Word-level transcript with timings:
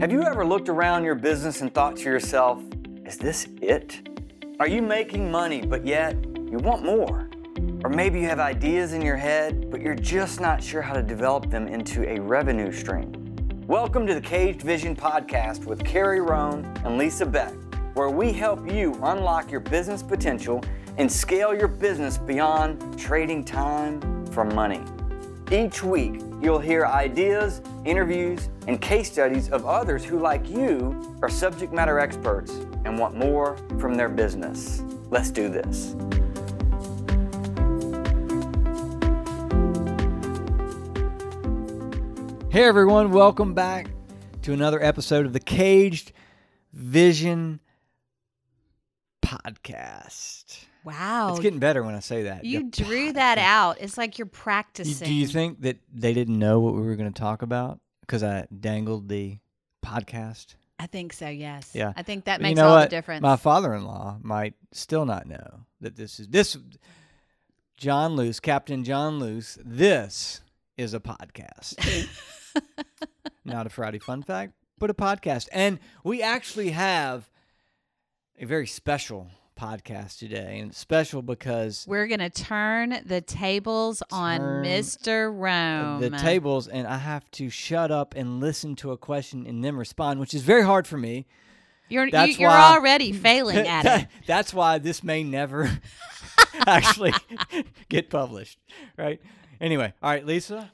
Have 0.00 0.12
you 0.12 0.22
ever 0.22 0.44
looked 0.44 0.68
around 0.68 1.02
your 1.02 1.16
business 1.16 1.60
and 1.60 1.74
thought 1.74 1.96
to 1.96 2.04
yourself, 2.04 2.62
is 3.04 3.16
this 3.16 3.48
it? 3.60 4.08
Are 4.60 4.68
you 4.68 4.80
making 4.80 5.28
money, 5.28 5.60
but 5.60 5.84
yet 5.84 6.14
you 6.36 6.58
want 6.58 6.84
more? 6.84 7.28
Or 7.82 7.90
maybe 7.90 8.20
you 8.20 8.26
have 8.26 8.38
ideas 8.38 8.92
in 8.92 9.02
your 9.02 9.16
head, 9.16 9.72
but 9.72 9.80
you're 9.80 9.96
just 9.96 10.40
not 10.40 10.62
sure 10.62 10.82
how 10.82 10.94
to 10.94 11.02
develop 11.02 11.50
them 11.50 11.66
into 11.66 12.08
a 12.08 12.20
revenue 12.20 12.70
stream. 12.70 13.10
Welcome 13.66 14.06
to 14.06 14.14
the 14.14 14.20
Caged 14.20 14.62
Vision 14.62 14.94
Podcast 14.94 15.64
with 15.64 15.84
Carrie 15.84 16.20
Rome 16.20 16.62
and 16.84 16.96
Lisa 16.96 17.26
Beck, 17.26 17.52
where 17.94 18.08
we 18.08 18.32
help 18.32 18.70
you 18.70 18.94
unlock 19.02 19.50
your 19.50 19.58
business 19.58 20.00
potential 20.00 20.62
and 20.96 21.10
scale 21.10 21.52
your 21.52 21.66
business 21.66 22.18
beyond 22.18 22.96
trading 22.96 23.44
time 23.44 24.24
for 24.26 24.44
money. 24.44 24.80
Each 25.50 25.82
week, 25.82 26.20
you'll 26.40 26.58
hear 26.58 26.86
ideas, 26.86 27.60
interviews, 27.84 28.48
and 28.66 28.80
case 28.80 29.10
studies 29.10 29.50
of 29.50 29.66
others 29.66 30.04
who, 30.04 30.20
like 30.20 30.48
you, 30.48 31.16
are 31.22 31.28
subject 31.28 31.72
matter 31.72 31.98
experts 31.98 32.52
and 32.84 32.98
want 32.98 33.16
more 33.16 33.56
from 33.78 33.94
their 33.94 34.08
business. 34.08 34.82
Let's 35.10 35.30
do 35.30 35.48
this. 35.48 35.96
Hey 42.50 42.64
everyone, 42.64 43.12
welcome 43.12 43.52
back 43.52 43.90
to 44.42 44.52
another 44.52 44.82
episode 44.82 45.26
of 45.26 45.32
the 45.32 45.40
Caged 45.40 46.12
Vision 46.72 47.60
Podcast. 49.22 50.67
Wow. 50.88 51.30
It's 51.30 51.40
getting 51.40 51.58
better 51.58 51.82
when 51.82 51.94
I 51.94 52.00
say 52.00 52.22
that. 52.24 52.44
you 52.46 52.64
The 52.70 52.82
drew 52.84 53.12
that 53.12 53.36
out. 53.36 53.76
It's 53.80 53.98
like 53.98 54.18
you're 54.18 54.24
practicing. 54.26 55.06
Do 55.06 55.12
you 55.12 55.26
think 55.26 55.60
that 55.60 55.76
they 55.92 56.14
didn't 56.14 56.38
know 56.38 56.60
what 56.60 56.74
we 56.74 56.80
were 56.80 56.96
going 56.96 57.12
to 57.12 57.20
talk 57.20 57.42
about 57.42 57.78
because 58.00 58.22
I 58.22 58.46
dangled 58.58 59.08
the 59.08 59.36
podcast? 59.84 60.54
I 60.78 60.86
think 60.86 61.12
so, 61.12 61.28
yes. 61.28 61.72
Yeah. 61.74 61.92
I 61.94 62.02
think 62.02 62.24
that 62.24 62.38
But 62.40 62.44
you 62.46 62.50
makes 62.50 62.56
know 62.56 62.68
all 62.68 62.76
what? 62.76 62.88
the 62.90 62.96
difference. 62.96 63.20
My 63.22 63.36
father-in-law 63.36 64.18
might 64.22 64.54
still 64.72 65.04
not 65.04 65.26
know 65.26 65.60
that 65.82 65.94
this 65.96 66.18
is 66.20 66.28
this 66.28 66.56
John 67.76 68.16
Luce, 68.16 68.40
Captain 68.40 68.82
John 68.82 69.18
Luce. 69.18 69.58
This 69.64 70.40
is 70.78 70.94
a 70.94 71.00
podcast, 71.00 72.08
not 73.44 73.66
a 73.66 73.70
Friday 73.70 73.98
fun 73.98 74.22
fact, 74.22 74.54
but 74.78 74.88
a 74.88 74.94
podcast. 74.94 75.48
And 75.52 75.80
we 76.02 76.22
actually 76.22 76.70
have 76.70 77.28
a 78.38 78.46
very 78.46 78.66
special 78.66 79.28
podcast 79.58 80.18
today, 80.18 80.58
and 80.60 80.70
it's 80.70 80.78
special 80.78 81.20
because 81.20 81.84
We're 81.88 82.06
going 82.06 82.20
to 82.20 82.30
turn 82.30 83.00
the 83.04 83.20
tables 83.20 84.02
on 84.12 84.40
Mr. 84.64 85.32
Rome. 85.36 86.00
the 86.00 86.16
tables 86.16 86.68
and 86.68 86.86
I 86.86 86.98
have 86.98 87.28
to 87.32 87.50
shut 87.50 87.90
up 87.90 88.14
and 88.16 88.38
listen 88.40 88.76
to 88.76 88.92
a 88.92 88.96
question 88.96 89.46
and 89.46 89.64
then 89.64 89.76
respond, 89.76 90.20
which 90.20 90.32
is 90.32 90.42
very 90.42 90.62
hard 90.62 90.86
for 90.86 90.96
me. 90.96 91.26
You're, 91.88 92.10
That's 92.10 92.38
you're 92.38 92.50
why- 92.50 92.76
already 92.76 93.12
failing 93.26 93.66
at 93.66 94.02
it. 94.02 94.08
That's 94.26 94.54
why 94.54 94.78
this 94.78 95.02
may 95.02 95.24
never 95.24 95.70
actually 96.66 97.12
get 97.88 98.10
published, 98.10 98.58
right? 98.96 99.20
Anyway, 99.60 99.92
all 100.02 100.10
right, 100.10 100.24
Lisa, 100.24 100.70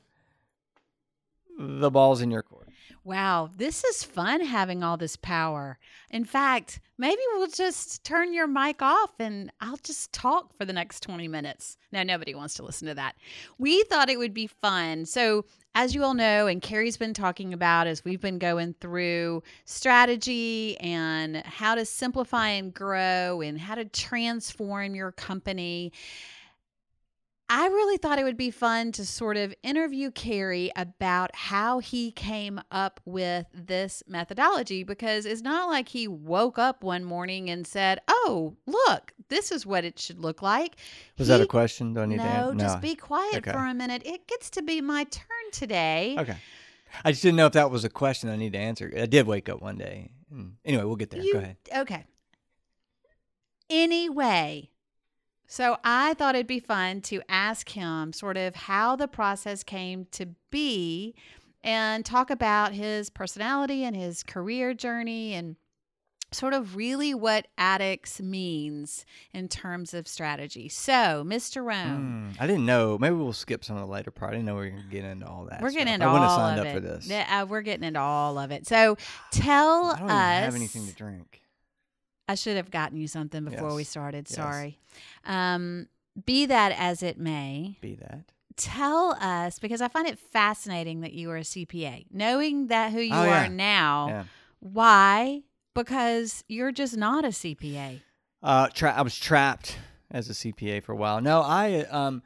the 1.58 1.90
ball's 1.90 2.20
in 2.20 2.30
your 2.30 2.42
court. 2.42 2.63
Wow, 3.06 3.50
this 3.54 3.84
is 3.84 4.02
fun 4.02 4.40
having 4.40 4.82
all 4.82 4.96
this 4.96 5.14
power. 5.14 5.78
In 6.10 6.24
fact, 6.24 6.80
maybe 6.96 7.20
we'll 7.34 7.48
just 7.48 8.02
turn 8.02 8.32
your 8.32 8.46
mic 8.46 8.80
off 8.80 9.10
and 9.18 9.52
I'll 9.60 9.76
just 9.76 10.10
talk 10.14 10.56
for 10.56 10.64
the 10.64 10.72
next 10.72 11.00
20 11.00 11.28
minutes. 11.28 11.76
No, 11.92 12.02
nobody 12.02 12.34
wants 12.34 12.54
to 12.54 12.62
listen 12.62 12.88
to 12.88 12.94
that. 12.94 13.16
We 13.58 13.82
thought 13.82 14.08
it 14.08 14.18
would 14.18 14.32
be 14.32 14.46
fun. 14.46 15.04
So, 15.04 15.44
as 15.74 15.94
you 15.94 16.02
all 16.02 16.14
know, 16.14 16.46
and 16.46 16.62
Carrie's 16.62 16.96
been 16.96 17.12
talking 17.12 17.52
about 17.52 17.86
as 17.86 18.04
we've 18.06 18.22
been 18.22 18.38
going 18.38 18.74
through 18.80 19.42
strategy 19.66 20.78
and 20.78 21.36
how 21.44 21.74
to 21.74 21.84
simplify 21.84 22.48
and 22.50 22.72
grow 22.72 23.42
and 23.42 23.60
how 23.60 23.74
to 23.74 23.84
transform 23.84 24.94
your 24.94 25.12
company. 25.12 25.92
I 27.50 27.66
really 27.66 27.98
thought 27.98 28.18
it 28.18 28.24
would 28.24 28.38
be 28.38 28.50
fun 28.50 28.90
to 28.92 29.04
sort 29.04 29.36
of 29.36 29.54
interview 29.62 30.10
Carrie 30.10 30.70
about 30.76 31.34
how 31.36 31.78
he 31.78 32.10
came 32.10 32.58
up 32.70 33.00
with 33.04 33.46
this 33.52 34.02
methodology 34.08 34.82
because 34.82 35.26
it's 35.26 35.42
not 35.42 35.68
like 35.68 35.88
he 35.88 36.08
woke 36.08 36.58
up 36.58 36.82
one 36.82 37.04
morning 37.04 37.50
and 37.50 37.66
said, 37.66 38.00
Oh, 38.08 38.56
look, 38.66 39.12
this 39.28 39.52
is 39.52 39.66
what 39.66 39.84
it 39.84 39.98
should 39.98 40.18
look 40.18 40.40
like. 40.40 40.76
Was 41.18 41.28
that 41.28 41.42
a 41.42 41.46
question? 41.46 41.92
Do 41.92 42.00
I 42.00 42.06
need 42.06 42.16
to 42.16 42.22
answer. 42.22 42.54
No, 42.54 42.60
just 42.64 42.80
be 42.80 42.94
quiet 42.94 43.36
Okay. 43.36 43.52
for 43.52 43.58
a 43.58 43.74
minute. 43.74 44.02
It 44.06 44.26
gets 44.26 44.48
to 44.50 44.62
be 44.62 44.80
my 44.80 45.04
turn 45.04 45.26
today. 45.52 46.16
Okay. 46.18 46.36
I 47.04 47.10
just 47.10 47.22
didn't 47.22 47.36
know 47.36 47.46
if 47.46 47.52
that 47.52 47.70
was 47.70 47.84
a 47.84 47.90
question 47.90 48.30
I 48.30 48.36
need 48.36 48.54
to 48.54 48.58
answer. 48.58 48.90
I 48.96 49.04
did 49.06 49.26
wake 49.26 49.50
up 49.50 49.60
one 49.60 49.76
day. 49.76 50.10
Hmm. 50.32 50.50
Anyway, 50.64 50.84
we'll 50.84 50.96
get 50.96 51.10
there. 51.10 51.20
You- 51.20 51.32
Go 51.34 51.38
ahead. 51.40 51.56
Okay. 51.76 52.04
Anyway, 53.68 54.70
so 55.46 55.76
I 55.84 56.14
thought 56.14 56.34
it'd 56.34 56.46
be 56.46 56.60
fun 56.60 57.00
to 57.02 57.20
ask 57.28 57.68
him 57.70 58.12
sort 58.12 58.36
of 58.36 58.54
how 58.54 58.96
the 58.96 59.08
process 59.08 59.62
came 59.62 60.06
to 60.12 60.28
be 60.50 61.14
and 61.62 62.04
talk 62.04 62.30
about 62.30 62.72
his 62.72 63.10
personality 63.10 63.84
and 63.84 63.94
his 63.96 64.22
career 64.22 64.74
journey 64.74 65.32
and 65.34 65.56
sort 66.32 66.52
of 66.52 66.74
really 66.74 67.14
what 67.14 67.46
ADDUX 67.58 68.20
means 68.20 69.06
in 69.32 69.46
terms 69.46 69.94
of 69.94 70.08
strategy. 70.08 70.68
So, 70.68 71.22
Mr. 71.24 71.64
Rome, 71.64 72.34
Mm, 72.34 72.42
I 72.42 72.46
didn't 72.48 72.66
know. 72.66 72.98
Maybe 72.98 73.14
we'll 73.14 73.32
skip 73.32 73.64
some 73.64 73.76
of 73.76 73.82
the 73.82 73.92
later 73.92 74.10
part. 74.10 74.30
I 74.32 74.34
didn't 74.34 74.46
know 74.46 74.54
we 74.56 74.62
were 74.62 74.70
going 74.70 74.82
to 74.82 74.88
get 74.88 75.04
into 75.04 75.26
all 75.28 75.44
that. 75.44 75.62
we're 75.62 75.70
stuff. 75.70 75.78
getting 75.78 75.94
into 75.94 76.06
I 76.06 76.08
all 76.08 76.14
wouldn't 76.14 76.30
have 76.30 76.40
signed 76.40 76.60
up 76.66 76.74
for 76.74 76.80
this. 76.80 77.08
Uh, 77.10 77.46
we're 77.48 77.60
getting 77.62 77.84
into 77.84 78.00
all 78.00 78.36
of 78.38 78.50
it. 78.50 78.66
So, 78.66 78.96
tell 79.30 79.92
I 79.92 79.98
don't 80.00 80.10
us. 80.10 80.44
have 80.46 80.54
anything 80.56 80.86
to 80.88 80.92
drink. 80.94 81.40
I 82.28 82.34
should 82.34 82.56
have 82.56 82.70
gotten 82.70 82.96
you 82.96 83.06
something 83.06 83.44
before 83.44 83.74
we 83.74 83.82
Yes. 83.82 83.88
started. 83.90 84.26
Yes. 84.28 84.36
Sorry. 84.36 84.78
Um, 85.24 85.88
be 86.24 86.46
that 86.46 86.72
as 86.72 87.02
it 87.02 87.18
may, 87.18 87.76
Be 87.80 87.94
that. 87.96 88.20
tell 88.56 89.16
us 89.20 89.58
because 89.58 89.80
I 89.82 89.88
find 89.88 90.06
it 90.06 90.18
fascinating 90.18 91.00
that 91.00 91.12
you 91.12 91.30
are 91.30 91.36
a 91.36 91.44
CPA. 91.44 92.06
Knowing 92.10 92.68
that 92.68 92.92
who 92.92 93.00
you 93.00 93.12
Oh, 93.14 93.24
yeah. 93.24 93.46
are 93.46 93.48
now, 93.48 94.08
Yeah. 94.08 94.24
why? 94.60 95.42
Because 95.74 96.44
you're 96.48 96.72
just 96.72 96.96
not 96.96 97.24
a 97.24 97.32
CPA. 97.32 98.00
Uh, 98.42 98.68
tra- 98.68 98.92
I 98.94 99.02
was 99.02 99.16
trapped 99.18 99.76
as 100.10 100.30
a 100.30 100.34
CPA 100.34 100.80
for 100.80 100.92
a 100.92 100.96
while. 100.96 101.20
No, 101.20 101.40
I 101.42 101.80
um, 101.90 102.22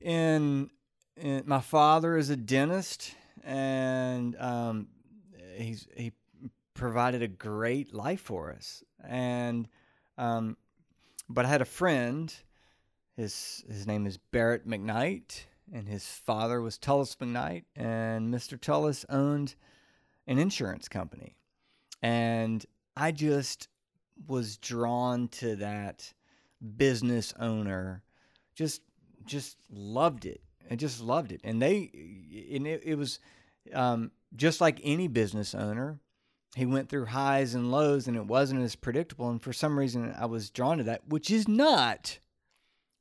in, 0.00 0.70
in 1.16 1.42
my 1.46 1.60
father 1.60 2.16
is 2.16 2.30
a 2.30 2.36
dentist, 2.36 3.14
and 3.44 4.36
um, 4.36 4.88
he's 5.56 5.86
he 5.96 6.12
provided 6.78 7.22
a 7.22 7.28
great 7.28 7.92
life 7.92 8.20
for 8.20 8.52
us. 8.52 8.82
And 9.04 9.68
um, 10.16 10.56
but 11.28 11.44
I 11.44 11.48
had 11.48 11.60
a 11.60 11.66
friend. 11.66 12.32
His 13.16 13.64
his 13.68 13.86
name 13.86 14.06
is 14.06 14.16
Barrett 14.16 14.66
McKnight, 14.66 15.44
and 15.72 15.88
his 15.88 16.06
father 16.06 16.62
was 16.62 16.78
Tullis 16.78 17.16
McKnight, 17.16 17.64
and 17.76 18.32
Mr. 18.32 18.58
Tullis 18.58 19.04
owned 19.10 19.56
an 20.26 20.38
insurance 20.38 20.88
company, 20.88 21.36
and 22.00 22.64
I 22.96 23.10
just 23.10 23.68
was 24.26 24.56
drawn 24.56 25.28
to 25.28 25.56
that 25.56 26.12
business 26.76 27.32
owner 27.38 28.02
just 28.56 28.82
just 29.24 29.56
loved 29.70 30.26
it 30.26 30.40
i 30.72 30.74
just 30.74 31.00
loved 31.00 31.30
it 31.30 31.40
and 31.44 31.62
they 31.62 31.88
and 32.52 32.66
it, 32.66 32.82
it 32.84 32.96
was 32.96 33.20
um, 33.72 34.10
just 34.34 34.60
like 34.60 34.80
any 34.82 35.06
business 35.06 35.54
owner 35.54 36.00
he 36.56 36.66
went 36.66 36.88
through 36.88 37.06
highs 37.06 37.54
and 37.54 37.70
lows 37.70 38.08
and 38.08 38.16
it 38.16 38.26
wasn't 38.26 38.60
as 38.60 38.74
predictable 38.74 39.30
and 39.30 39.42
for 39.42 39.52
some 39.52 39.78
reason 39.78 40.14
i 40.18 40.26
was 40.26 40.50
drawn 40.50 40.78
to 40.78 40.84
that 40.84 41.06
which 41.08 41.30
is 41.30 41.46
not 41.46 42.18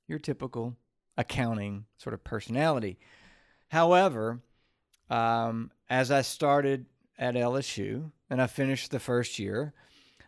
your 0.07 0.19
typical 0.19 0.75
accounting 1.17 1.85
sort 1.97 2.13
of 2.13 2.23
personality 2.23 2.97
however 3.69 4.39
um, 5.09 5.71
as 5.89 6.11
i 6.11 6.21
started 6.21 6.85
at 7.17 7.35
lsu 7.35 8.11
and 8.29 8.41
i 8.41 8.47
finished 8.47 8.91
the 8.91 8.99
first 8.99 9.39
year 9.39 9.73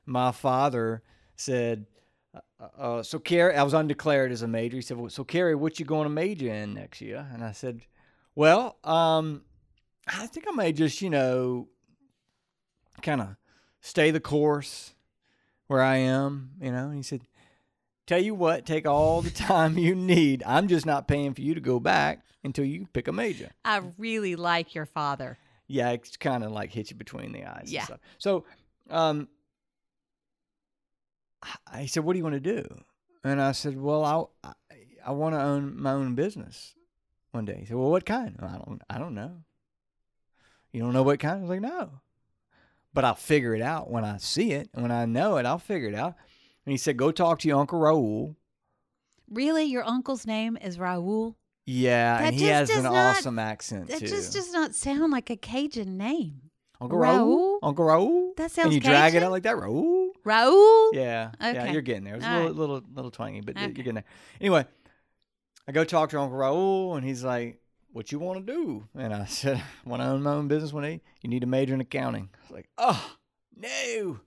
my 0.09 0.31
father 0.31 1.03
said, 1.35 1.85
uh, 2.33 2.67
uh, 2.77 3.03
"So 3.03 3.19
Carrie, 3.19 3.55
I 3.55 3.63
was 3.63 3.73
undeclared 3.73 4.31
as 4.31 4.41
a 4.41 4.47
major." 4.47 4.75
He 4.75 4.81
said, 4.81 4.97
well, 4.97 5.09
"So 5.09 5.23
Carrie, 5.23 5.55
what 5.55 5.79
you 5.79 5.85
going 5.85 6.05
to 6.05 6.09
major 6.09 6.49
in 6.49 6.73
next 6.73 6.99
year?" 6.99 7.27
And 7.31 7.43
I 7.43 7.51
said, 7.51 7.81
"Well, 8.35 8.77
um, 8.83 9.43
I 10.07 10.27
think 10.27 10.47
I 10.47 10.51
may 10.51 10.73
just, 10.73 11.01
you 11.01 11.09
know, 11.09 11.67
kind 13.01 13.21
of 13.21 13.35
stay 13.81 14.11
the 14.11 14.19
course 14.19 14.93
where 15.67 15.81
I 15.81 15.97
am, 15.97 16.51
you 16.61 16.71
know." 16.71 16.85
And 16.87 16.95
he 16.95 17.03
said, 17.03 17.21
"Tell 18.07 18.19
you 18.21 18.33
what, 18.35 18.65
take 18.65 18.85
all 18.87 19.21
the 19.21 19.29
time 19.29 19.77
you 19.77 19.95
need. 19.95 20.43
I'm 20.45 20.67
just 20.67 20.85
not 20.85 21.07
paying 21.07 21.33
for 21.33 21.41
you 21.41 21.53
to 21.55 21.61
go 21.61 21.79
back 21.79 22.23
until 22.43 22.65
you 22.65 22.87
pick 22.93 23.07
a 23.07 23.11
major." 23.11 23.51
I 23.65 23.81
really 23.97 24.35
like 24.35 24.73
your 24.75 24.85
father. 24.85 25.37
Yeah, 25.67 25.91
it's 25.91 26.17
kind 26.17 26.43
of 26.43 26.51
like 26.51 26.71
hit 26.71 26.89
you 26.89 26.95
between 26.95 27.31
the 27.31 27.45
eyes. 27.45 27.61
and 27.63 27.69
Yeah. 27.69 27.83
stuff. 27.85 27.99
So, 28.17 28.45
um, 28.89 29.27
I- 31.67 31.85
said, 31.85 32.03
"What 32.03 32.13
do 32.13 32.17
you 32.17 32.23
want 32.23 32.33
to 32.35 32.39
do?" 32.39 32.83
And 33.23 33.41
I 33.41 33.51
said, 33.53 33.79
"Well, 33.79 34.03
I 34.43 34.49
I, 34.49 34.53
I 35.07 35.11
want 35.11 35.35
to 35.35 35.41
own 35.41 35.79
my 35.79 35.91
own 35.91 36.15
business 36.15 36.73
one 37.31 37.45
day." 37.45 37.57
He 37.59 37.65
said, 37.65 37.75
"Well, 37.77 37.91
what 37.91 38.05
kind?" 38.05 38.35
"Well, 38.41 38.49
I 38.49 38.57
don't 38.57 38.81
I 38.89 38.97
don't 38.97 39.13
know. 39.15 39.43
You 40.71 40.81
don't 40.81 40.93
know 40.93 41.03
what 41.03 41.19
kind? 41.19 41.37
I 41.37 41.41
was 41.41 41.49
like, 41.49 41.61
"No." 41.61 42.01
But 42.93 43.03
I'll 43.05 43.15
figure 43.15 43.55
it 43.55 43.61
out 43.61 43.89
when 43.89 44.03
I 44.03 44.17
see 44.17 44.51
it. 44.51 44.69
When 44.73 44.91
I 44.91 45.05
know 45.05 45.37
it, 45.37 45.45
I'll 45.45 45.59
figure 45.59 45.89
it 45.89 45.95
out. 45.95 46.15
And 46.65 46.71
he 46.71 46.77
said, 46.77 46.97
Go 46.97 47.11
talk 47.11 47.39
to 47.39 47.47
your 47.47 47.59
Uncle 47.59 47.79
Raul. 47.79 48.35
Really? 49.29 49.65
Your 49.65 49.83
uncle's 49.87 50.25
name 50.25 50.57
is 50.57 50.77
Raul? 50.77 51.35
Yeah, 51.65 52.17
That 52.17 52.27
and 52.27 52.35
he 52.35 52.45
has 52.47 52.69
an 52.71 52.83
not- 52.83 52.93
awesome 53.17 53.37
accent 53.37 53.89
That 53.89 53.99
too. 53.99 54.07
just 54.07 54.33
does 54.33 54.51
not 54.51 54.73
sound 54.73 55.11
like 55.11 55.29
a 55.29 55.35
Cajun 55.35 55.97
name. 55.97 56.41
Uncle 56.81 56.97
Raul? 56.97 57.27
Raul? 57.27 57.59
Uncle 57.61 57.85
Raul? 57.85 58.35
That 58.37 58.49
sounds 58.51 58.67
And 58.67 58.73
you 58.73 58.79
drag 58.79 59.13
it 59.13 59.21
out 59.21 59.31
like 59.31 59.43
that, 59.43 59.55
Raul? 59.55 60.07
Raul? 60.25 60.89
Yeah, 60.93 61.31
yeah, 61.39 61.71
you're 61.71 61.81
getting 61.83 62.05
there. 62.05 62.15
It's 62.15 62.25
a 62.25 62.29
little, 62.29 62.47
right. 62.47 62.55
little, 62.55 62.81
little 62.95 63.11
twangy, 63.11 63.41
but 63.41 63.55
Okay. 63.55 63.65
you're 63.65 63.73
getting 63.73 63.93
there. 63.95 64.03
Anyway, 64.41 64.65
I 65.67 65.71
go 65.73 65.83
talk 65.83 66.09
to 66.11 66.19
Uncle 66.19 66.37
Raul, 66.39 66.97
and 66.97 67.05
he's 67.05 67.23
like, 67.23 67.58
"What 67.91 68.11
you 68.11 68.19
want 68.19 68.45
to 68.45 68.53
do?" 68.53 68.87
And 68.95 69.13
I 69.13 69.25
said, 69.39 69.61
"Want 69.85 70.01
to 70.01 70.07
own 70.07 70.23
my 70.23 70.31
own 70.33 70.47
business 70.47 70.73
one 70.73 70.83
day? 70.83 71.01
You 71.21 71.29
need 71.29 71.43
a 71.43 71.47
major 71.47 71.73
in 71.73 71.81
accounting." 71.81 72.29
I 72.33 72.37
was 72.43 72.51
like, 72.51 72.69
"Oh, 72.77 73.15
no, 73.55 74.19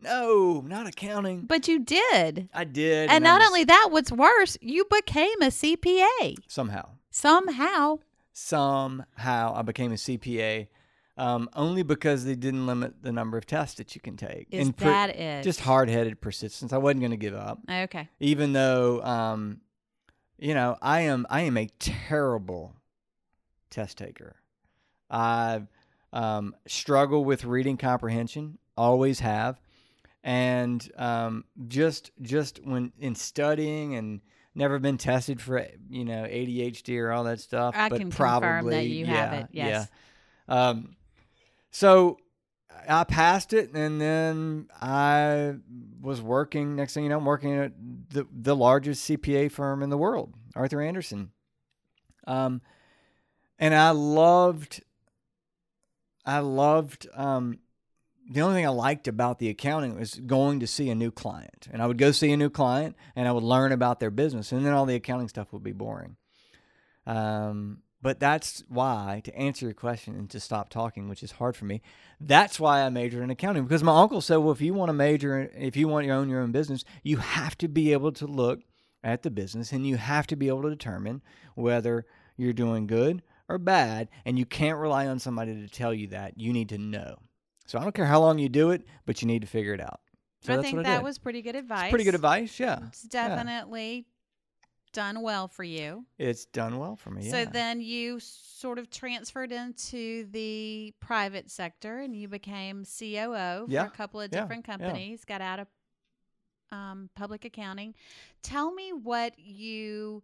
no, 0.00 0.60
not 0.66 0.86
accounting." 0.86 1.42
But 1.42 1.68
you 1.68 1.78
did. 1.80 2.48
I 2.52 2.64
did, 2.64 3.10
And 3.10 3.26
I 3.26 3.30
not 3.30 3.40
was- 3.40 3.48
only 3.48 3.64
that, 3.64 3.88
what's 3.90 4.12
worse, 4.12 4.56
you 4.60 4.84
became 4.90 5.40
a 5.42 5.50
CPA 5.50 6.36
somehow, 6.48 6.88
somehow. 7.10 7.98
somehow, 8.32 9.54
I 9.54 9.62
became 9.62 9.92
a 9.92 9.96
CPA. 9.96 10.68
Um, 11.18 11.50
only 11.54 11.82
because 11.82 12.24
they 12.24 12.34
didn't 12.34 12.66
limit 12.66 13.02
the 13.02 13.12
number 13.12 13.36
of 13.36 13.44
tests 13.44 13.76
that 13.76 13.94
you 13.94 14.00
can 14.00 14.16
take. 14.16 14.46
Is 14.50 14.66
And 14.66 14.74
per- 14.76 14.86
that 14.86 15.10
it? 15.14 15.42
just 15.44 15.60
hard-headed 15.60 16.22
persistence. 16.22 16.72
I 16.72 16.78
wasn't 16.78 17.00
going 17.00 17.10
to 17.10 17.18
give 17.18 17.34
up. 17.34 17.58
okay. 17.70 18.08
even 18.18 18.54
though 18.54 19.02
um, 19.02 19.60
you 20.42 20.54
know 20.54 20.76
I 20.82 21.02
am 21.02 21.26
I 21.30 21.42
am 21.42 21.56
a 21.56 21.68
terrible 21.78 22.74
test 23.70 23.98
taker. 23.98 24.36
I 25.08 25.62
um, 26.12 26.54
struggle 26.66 27.24
with 27.24 27.44
reading 27.44 27.76
comprehension, 27.76 28.58
always 28.76 29.20
have, 29.20 29.60
and 30.24 30.86
um, 30.96 31.44
just 31.68 32.10
just 32.20 32.64
when 32.64 32.92
in 32.98 33.14
studying 33.14 33.94
and 33.94 34.20
never 34.54 34.78
been 34.78 34.98
tested 34.98 35.40
for 35.40 35.64
you 35.88 36.04
know 36.04 36.24
ADHD 36.24 37.00
or 37.00 37.12
all 37.12 37.24
that 37.24 37.40
stuff. 37.40 37.74
I 37.76 37.88
but 37.88 38.00
can 38.00 38.10
probably, 38.10 38.48
confirm 38.48 38.70
that 38.70 38.86
you 38.86 39.06
yeah, 39.06 39.12
have 39.12 39.32
it. 39.32 39.46
Yes. 39.52 39.88
Yeah. 40.48 40.68
Um, 40.68 40.96
so 41.70 42.18
I 42.88 43.04
passed 43.04 43.52
it, 43.52 43.72
and 43.74 44.00
then 44.00 44.68
I 44.80 45.54
was 46.00 46.20
working. 46.20 46.76
Next 46.76 46.94
thing 46.94 47.04
you 47.04 47.10
know, 47.10 47.18
I'm 47.18 47.24
working 47.24 47.54
at 47.54 47.72
the 48.10 48.26
the 48.32 48.56
largest 48.56 49.08
CPA 49.08 49.50
firm 49.50 49.82
in 49.82 49.90
the 49.90 49.98
world, 49.98 50.34
Arthur 50.54 50.80
Andersen. 50.80 51.30
Um, 52.26 52.60
and 53.58 53.74
I 53.74 53.90
loved, 53.90 54.82
I 56.24 56.40
loved. 56.40 57.06
Um, 57.14 57.58
the 58.30 58.40
only 58.40 58.54
thing 58.54 58.66
I 58.66 58.70
liked 58.70 59.08
about 59.08 59.38
the 59.38 59.48
accounting 59.48 59.98
was 59.98 60.14
going 60.14 60.60
to 60.60 60.66
see 60.66 60.88
a 60.90 60.94
new 60.94 61.10
client, 61.10 61.68
and 61.72 61.82
I 61.82 61.86
would 61.86 61.98
go 61.98 62.12
see 62.12 62.32
a 62.32 62.36
new 62.36 62.50
client, 62.50 62.96
and 63.14 63.28
I 63.28 63.32
would 63.32 63.42
learn 63.42 63.72
about 63.72 64.00
their 64.00 64.10
business, 64.10 64.52
and 64.52 64.64
then 64.64 64.72
all 64.72 64.86
the 64.86 64.94
accounting 64.94 65.28
stuff 65.28 65.52
would 65.52 65.62
be 65.62 65.72
boring. 65.72 66.16
Um, 67.06 67.82
but 68.02 68.18
that's 68.18 68.62
why, 68.68 69.22
to 69.24 69.34
answer 69.36 69.66
your 69.66 69.74
question 69.74 70.14
and 70.16 70.28
to 70.30 70.40
stop 70.40 70.68
talking, 70.68 71.08
which 71.08 71.22
is 71.22 71.32
hard 71.32 71.56
for 71.56 71.64
me, 71.64 71.80
that's 72.20 72.58
why 72.60 72.82
I 72.82 72.90
majored 72.90 73.22
in 73.22 73.30
accounting 73.30 73.62
because 73.62 73.82
my 73.82 73.98
uncle 74.00 74.20
said, 74.20 74.36
well, 74.36 74.52
if 74.52 74.60
you 74.60 74.74
want 74.74 74.88
to 74.88 74.92
major, 74.94 75.40
in- 75.40 75.62
if 75.62 75.76
you 75.76 75.88
want 75.88 76.06
to 76.06 76.12
own 76.12 76.28
your 76.28 76.40
own 76.42 76.52
business, 76.52 76.84
you 77.02 77.18
have 77.18 77.56
to 77.58 77.68
be 77.68 77.92
able 77.92 78.12
to 78.12 78.26
look 78.26 78.60
at 79.04 79.22
the 79.22 79.30
business 79.30 79.72
and 79.72 79.86
you 79.86 79.96
have 79.96 80.26
to 80.28 80.36
be 80.36 80.48
able 80.48 80.62
to 80.62 80.70
determine 80.70 81.22
whether 81.54 82.04
you're 82.36 82.52
doing 82.52 82.86
good 82.86 83.22
or 83.48 83.58
bad. 83.58 84.08
And 84.24 84.38
you 84.38 84.46
can't 84.46 84.78
rely 84.78 85.06
on 85.06 85.18
somebody 85.18 85.54
to 85.54 85.68
tell 85.68 85.94
you 85.94 86.08
that. 86.08 86.38
You 86.38 86.52
need 86.52 86.68
to 86.70 86.78
know. 86.78 87.16
So 87.66 87.78
I 87.78 87.82
don't 87.82 87.94
care 87.94 88.06
how 88.06 88.20
long 88.20 88.38
you 88.38 88.48
do 88.48 88.70
it, 88.70 88.82
but 89.06 89.22
you 89.22 89.28
need 89.28 89.42
to 89.42 89.48
figure 89.48 89.74
it 89.74 89.80
out. 89.80 90.00
So 90.42 90.58
I 90.58 90.62
think 90.62 90.78
I 90.80 90.82
that 90.82 91.04
was 91.04 91.18
pretty 91.18 91.40
good 91.40 91.54
advice. 91.54 91.84
It's 91.84 91.90
pretty 91.90 92.04
good 92.04 92.16
advice. 92.16 92.58
Yeah. 92.58 92.80
It's 92.88 93.02
definitely 93.02 94.06
done 94.92 95.22
well 95.22 95.48
for 95.48 95.64
you. 95.64 96.04
It's 96.18 96.44
done 96.44 96.78
well 96.78 96.96
for 96.96 97.10
me. 97.10 97.28
So 97.30 97.38
yeah. 97.38 97.44
then 97.44 97.80
you 97.80 98.20
sort 98.20 98.78
of 98.78 98.90
transferred 98.90 99.52
into 99.52 100.26
the 100.30 100.94
private 101.00 101.50
sector 101.50 101.98
and 101.98 102.14
you 102.14 102.28
became 102.28 102.84
COO 102.84 103.66
Yeah, 103.68 103.84
for 103.84 103.86
a 103.86 103.90
couple 103.90 104.20
of 104.20 104.30
yeah, 104.32 104.40
different 104.40 104.64
companies, 104.64 105.24
got 105.24 105.40
out 105.40 105.60
of 105.60 105.66
um, 106.70 107.10
public 107.14 107.44
accounting. 107.44 107.94
Tell 108.42 108.72
me 108.72 108.92
what 108.92 109.38
you 109.38 110.22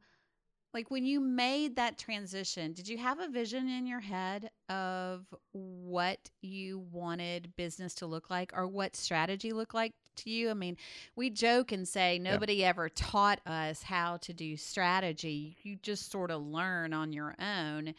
like 0.74 0.90
when 0.90 1.04
you 1.04 1.20
made 1.20 1.76
that 1.76 1.98
transition. 1.98 2.72
Did 2.72 2.88
you 2.88 2.98
have 2.98 3.20
a 3.20 3.28
vision 3.28 3.68
in 3.68 3.86
your 3.86 4.00
head 4.00 4.50
of 4.68 5.24
what 5.52 6.30
you 6.42 6.80
wanted 6.92 7.56
business 7.56 7.94
to 7.96 8.06
look 8.06 8.30
like 8.30 8.52
or 8.54 8.66
what 8.66 8.94
strategy 8.94 9.52
looked 9.52 9.74
like 9.74 9.94
to 10.16 10.30
you? 10.30 10.50
I 10.50 10.54
mean, 10.54 10.76
we 11.16 11.30
joke 11.30 11.72
and 11.72 11.88
say 11.88 12.18
nobody 12.18 12.64
ever 12.64 12.88
taught 12.88 13.40
us 13.46 13.82
how 13.82 14.18
to 14.18 14.32
do 14.32 14.56
strategy. 14.56 15.56
You 15.62 15.76
just 15.76 16.10
sort 16.10 16.30
of 16.30 16.42
learn 16.42 16.92
on 16.92 17.12
your 17.12 17.34
own. 17.40 17.94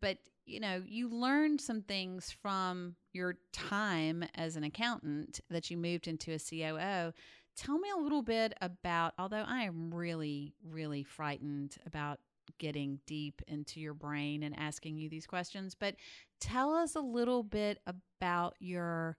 But, 0.00 0.18
you 0.46 0.60
know, 0.60 0.82
you 0.86 1.08
learned 1.08 1.60
some 1.60 1.82
things 1.82 2.30
from 2.30 2.96
your 3.12 3.36
time 3.52 4.24
as 4.34 4.56
an 4.56 4.64
accountant 4.64 5.40
that 5.50 5.70
you 5.70 5.76
moved 5.76 6.08
into 6.08 6.32
a 6.32 6.38
COO. 6.38 7.12
Tell 7.56 7.78
me 7.78 7.88
a 7.90 8.00
little 8.00 8.22
bit 8.22 8.54
about, 8.60 9.14
although 9.18 9.44
I 9.46 9.62
am 9.62 9.94
really, 9.94 10.54
really 10.64 11.04
frightened 11.04 11.76
about 11.86 12.18
getting 12.58 13.00
deep 13.06 13.42
into 13.46 13.80
your 13.80 13.94
brain 13.94 14.42
and 14.42 14.58
asking 14.58 14.98
you 14.98 15.08
these 15.08 15.26
questions, 15.26 15.74
but 15.74 15.94
tell 16.40 16.74
us 16.74 16.94
a 16.94 17.00
little 17.00 17.42
bit 17.42 17.78
about 17.86 18.54
your 18.58 19.16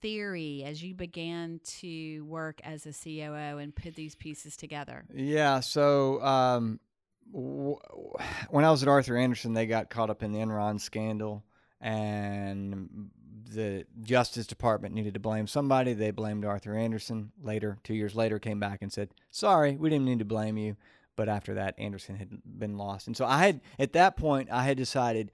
theory 0.00 0.62
as 0.64 0.82
you 0.82 0.94
began 0.94 1.60
to 1.64 2.20
work 2.22 2.60
as 2.62 2.86
a 2.86 2.92
COO 2.92 3.58
and 3.58 3.74
put 3.74 3.94
these 3.94 4.14
pieces 4.14 4.56
together. 4.56 5.04
Yeah. 5.12 5.60
So 5.60 6.22
um, 6.22 6.80
when 7.32 8.64
I 8.64 8.70
was 8.70 8.82
at 8.82 8.88
Arthur 8.88 9.16
Andersen, 9.16 9.54
they 9.54 9.66
got 9.66 9.90
caught 9.90 10.10
up 10.10 10.22
in 10.22 10.32
the 10.32 10.38
Enron 10.38 10.80
scandal, 10.80 11.44
and 11.80 13.10
the 13.46 13.86
Justice 14.02 14.46
Department 14.46 14.94
needed 14.94 15.14
to 15.14 15.20
blame 15.20 15.46
somebody. 15.46 15.92
They 15.92 16.10
blamed 16.10 16.44
Arthur 16.44 16.74
Andersen. 16.74 17.32
Later, 17.42 17.78
two 17.84 17.94
years 17.94 18.14
later, 18.14 18.38
came 18.38 18.60
back 18.60 18.82
and 18.82 18.92
said, 18.92 19.10
"Sorry, 19.30 19.76
we 19.76 19.90
didn't 19.90 20.06
need 20.06 20.18
to 20.18 20.24
blame 20.24 20.56
you." 20.56 20.76
But 21.14 21.28
after 21.28 21.54
that, 21.54 21.78
Andersen 21.78 22.16
had 22.16 22.28
been 22.44 22.76
lost, 22.76 23.06
and 23.06 23.16
so 23.16 23.24
I 23.24 23.38
had 23.38 23.60
at 23.78 23.92
that 23.94 24.16
point 24.16 24.50
I 24.50 24.64
had 24.64 24.76
decided 24.76 25.32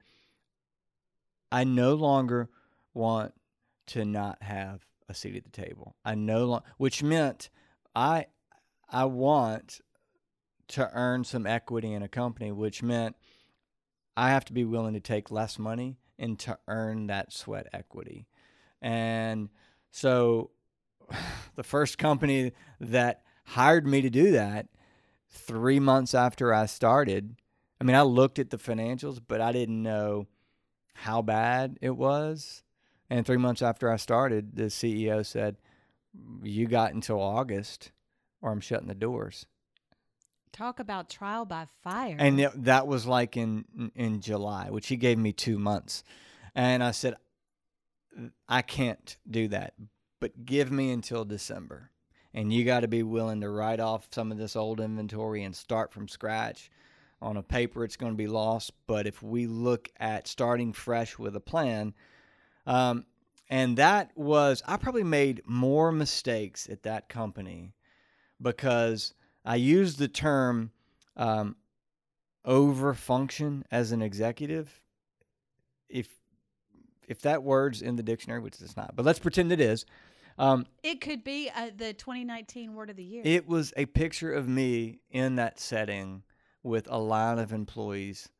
I 1.50 1.64
no 1.64 1.94
longer 1.94 2.48
want 2.94 3.34
to 3.88 4.04
not 4.04 4.42
have 4.42 4.86
a 5.08 5.14
seat 5.14 5.36
at 5.36 5.44
the 5.44 5.50
table. 5.50 5.96
I 6.04 6.14
no 6.14 6.46
longer, 6.46 6.66
which 6.76 7.02
meant 7.02 7.50
I 7.96 8.26
I 8.88 9.06
want 9.06 9.80
to 10.68 10.90
earn 10.92 11.24
some 11.24 11.46
equity 11.46 11.92
in 11.92 12.02
a 12.02 12.08
company, 12.08 12.52
which 12.52 12.82
meant 12.82 13.16
I 14.16 14.30
have 14.30 14.44
to 14.46 14.52
be 14.52 14.64
willing 14.64 14.94
to 14.94 15.00
take 15.00 15.30
less 15.30 15.58
money 15.58 15.98
and 16.22 16.38
to 16.38 16.56
earn 16.68 17.08
that 17.08 17.32
sweat 17.32 17.66
equity. 17.72 18.26
And 18.80 19.50
so 19.90 20.50
the 21.56 21.64
first 21.64 21.98
company 21.98 22.52
that 22.80 23.22
hired 23.44 23.86
me 23.86 24.00
to 24.00 24.08
do 24.08 24.30
that, 24.30 24.68
three 25.28 25.80
months 25.80 26.14
after 26.14 26.54
I 26.54 26.66
started, 26.66 27.36
I 27.80 27.84
mean, 27.84 27.96
I 27.96 28.02
looked 28.02 28.38
at 28.38 28.50
the 28.50 28.56
financials, 28.56 29.20
but 29.26 29.40
I 29.40 29.50
didn't 29.50 29.82
know 29.82 30.28
how 30.94 31.20
bad 31.20 31.78
it 31.82 31.96
was. 31.96 32.62
And 33.10 33.26
three 33.26 33.36
months 33.36 33.60
after 33.60 33.90
I 33.90 33.96
started, 33.96 34.56
the 34.56 34.64
CEO 34.64 35.26
said, 35.26 35.56
You 36.42 36.68
got 36.68 36.94
until 36.94 37.20
August 37.20 37.90
or 38.40 38.52
I'm 38.52 38.60
shutting 38.60 38.88
the 38.88 38.94
doors. 38.94 39.46
Talk 40.52 40.78
about 40.80 41.08
trial 41.08 41.44
by 41.46 41.66
fire. 41.82 42.16
And 42.18 42.38
it- 42.40 42.64
that 42.64 42.86
was 42.86 43.06
like 43.06 43.36
in 43.36 43.90
in 43.94 44.20
July, 44.20 44.70
which 44.70 44.88
he 44.88 44.96
gave 44.96 45.18
me 45.18 45.32
two 45.32 45.58
months, 45.58 46.04
and 46.54 46.82
I 46.84 46.90
said, 46.90 47.16
I 48.48 48.60
can't 48.62 49.16
do 49.28 49.48
that, 49.48 49.74
but 50.20 50.44
give 50.44 50.70
me 50.70 50.90
until 50.90 51.24
December, 51.24 51.90
and 52.34 52.52
you 52.52 52.64
got 52.64 52.80
to 52.80 52.88
be 52.88 53.02
willing 53.02 53.40
to 53.40 53.48
write 53.48 53.80
off 53.80 54.08
some 54.10 54.30
of 54.30 54.36
this 54.38 54.54
old 54.54 54.78
inventory 54.80 55.42
and 55.42 55.56
start 55.56 55.92
from 55.92 56.08
scratch. 56.08 56.70
On 57.22 57.36
a 57.36 57.42
paper, 57.42 57.84
it's 57.84 57.96
going 57.96 58.12
to 58.12 58.16
be 58.16 58.26
lost, 58.26 58.72
but 58.88 59.06
if 59.06 59.22
we 59.22 59.46
look 59.46 59.88
at 60.00 60.26
starting 60.26 60.72
fresh 60.72 61.18
with 61.18 61.36
a 61.36 61.40
plan, 61.40 61.94
um, 62.66 63.06
and 63.48 63.78
that 63.78 64.10
was 64.16 64.62
I 64.66 64.76
probably 64.76 65.04
made 65.04 65.40
more 65.46 65.92
mistakes 65.92 66.68
at 66.68 66.82
that 66.82 67.08
company 67.08 67.74
because 68.40 69.14
I 69.44 69.56
use 69.56 69.96
the 69.96 70.08
term 70.08 70.70
um, 71.16 71.56
over 72.44 72.94
function 72.94 73.64
as 73.70 73.92
an 73.92 74.02
executive. 74.02 74.80
If 75.88 76.08
if 77.08 77.20
that 77.22 77.42
word's 77.42 77.82
in 77.82 77.96
the 77.96 78.02
dictionary, 78.02 78.40
which 78.40 78.60
it's 78.60 78.76
not, 78.76 78.94
but 78.96 79.04
let's 79.04 79.18
pretend 79.18 79.52
it 79.52 79.60
is. 79.60 79.84
Um, 80.38 80.66
it 80.82 81.00
could 81.02 81.24
be 81.24 81.50
uh, 81.54 81.70
the 81.76 81.92
2019 81.92 82.74
word 82.74 82.88
of 82.88 82.96
the 82.96 83.04
year. 83.04 83.22
it 83.26 83.46
was 83.46 83.72
a 83.76 83.84
picture 83.86 84.32
of 84.32 84.48
me 84.48 85.00
in 85.10 85.36
that 85.36 85.60
setting 85.60 86.22
with 86.62 86.88
a 86.90 86.96
line 86.96 87.38
of 87.38 87.52
employees 87.52 88.30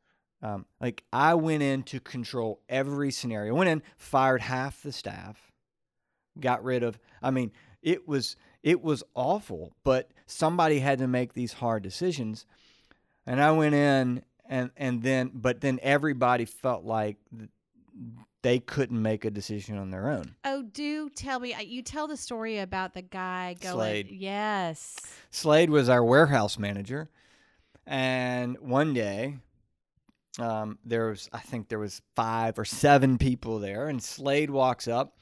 Um, 0.41 0.65
like 0.81 1.03
I 1.13 1.35
went 1.35 1.61
in 1.61 1.83
to 1.83 1.99
control 1.99 2.61
every 2.67 3.11
scenario. 3.11 3.53
Went 3.53 3.69
in, 3.69 3.83
fired 3.95 4.41
half 4.41 4.81
the 4.81 4.91
staff, 4.91 5.51
got 6.39 6.63
rid 6.63 6.83
of. 6.83 6.97
I 7.21 7.29
mean, 7.31 7.51
it 7.81 8.07
was 8.07 8.35
it 8.63 8.81
was 8.81 9.03
awful, 9.13 9.73
but 9.83 10.09
somebody 10.25 10.79
had 10.79 10.99
to 10.99 11.07
make 11.07 11.33
these 11.33 11.53
hard 11.53 11.83
decisions, 11.83 12.45
and 13.27 13.41
I 13.41 13.51
went 13.51 13.75
in 13.75 14.23
and 14.45 14.71
and 14.77 15.03
then 15.03 15.31
but 15.33 15.61
then 15.61 15.79
everybody 15.83 16.45
felt 16.45 16.83
like 16.83 17.17
they 18.41 18.59
couldn't 18.59 19.01
make 19.01 19.25
a 19.25 19.31
decision 19.31 19.77
on 19.77 19.89
their 19.89 20.09
own. 20.09 20.35
Oh, 20.43 20.63
do 20.63 21.09
tell 21.09 21.39
me. 21.39 21.55
You 21.63 21.81
tell 21.81 22.07
the 22.07 22.17
story 22.17 22.59
about 22.59 22.93
the 22.93 23.01
guy 23.01 23.55
going. 23.59 23.75
Slade. 23.75 24.11
Yes. 24.11 24.97
Slade 25.29 25.69
was 25.69 25.89
our 25.89 26.03
warehouse 26.03 26.57
manager, 26.57 27.09
and 27.85 28.57
one 28.59 28.93
day, 28.93 29.37
um, 30.39 30.77
there 30.85 31.09
was 31.09 31.29
I 31.33 31.39
think 31.39 31.67
there 31.67 31.79
was 31.79 32.01
five 32.15 32.57
or 32.57 32.65
seven 32.65 33.17
people 33.17 33.59
there, 33.59 33.87
and 33.87 34.01
Slade 34.01 34.49
walks 34.49 34.87
up, 34.87 35.17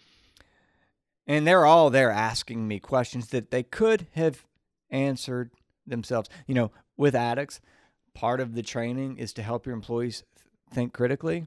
and 1.27 1.45
they're 1.45 1.65
all 1.65 1.89
there 1.89 2.11
asking 2.11 2.67
me 2.67 2.79
questions 2.79 3.27
that 3.27 3.51
they 3.51 3.63
could 3.63 4.07
have 4.13 4.45
answered 4.89 5.51
themselves. 5.85 6.29
You 6.47 6.55
know, 6.55 6.71
with 6.97 7.13
ADDUX, 7.13 7.59
part 8.13 8.39
of 8.39 8.55
the 8.55 8.63
training 8.63 9.17
is 9.17 9.33
to 9.33 9.43
help 9.43 9.65
your 9.65 9.75
employees 9.75 10.23
think 10.71 10.93
critically. 10.93 11.45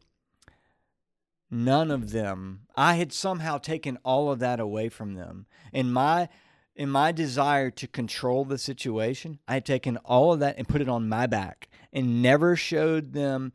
None 1.51 1.91
of 1.91 2.11
them, 2.11 2.63
I 2.77 2.95
had 2.95 3.13
somehow 3.13 3.59
taken 3.59 3.99
all 4.05 4.31
of 4.31 4.39
that 4.41 4.59
away 4.59 4.89
from 4.89 5.15
them. 5.15 5.47
In 5.73 5.93
my 5.93 6.29
in 6.75 6.91
my 6.91 7.13
desire 7.13 7.71
to 7.71 7.87
control 7.87 8.45
the 8.45 8.59
situation, 8.59 9.39
I 9.47 9.55
had 9.55 9.65
taken 9.65 9.97
all 9.99 10.33
of 10.33 10.41
that 10.41 10.59
and 10.59 10.67
put 10.67 10.81
it 10.81 10.89
on 10.89 11.09
my 11.09 11.29
back 11.29 11.69
and 11.93 12.21
never 12.21 12.57
showed 12.57 13.13
them 13.13 13.53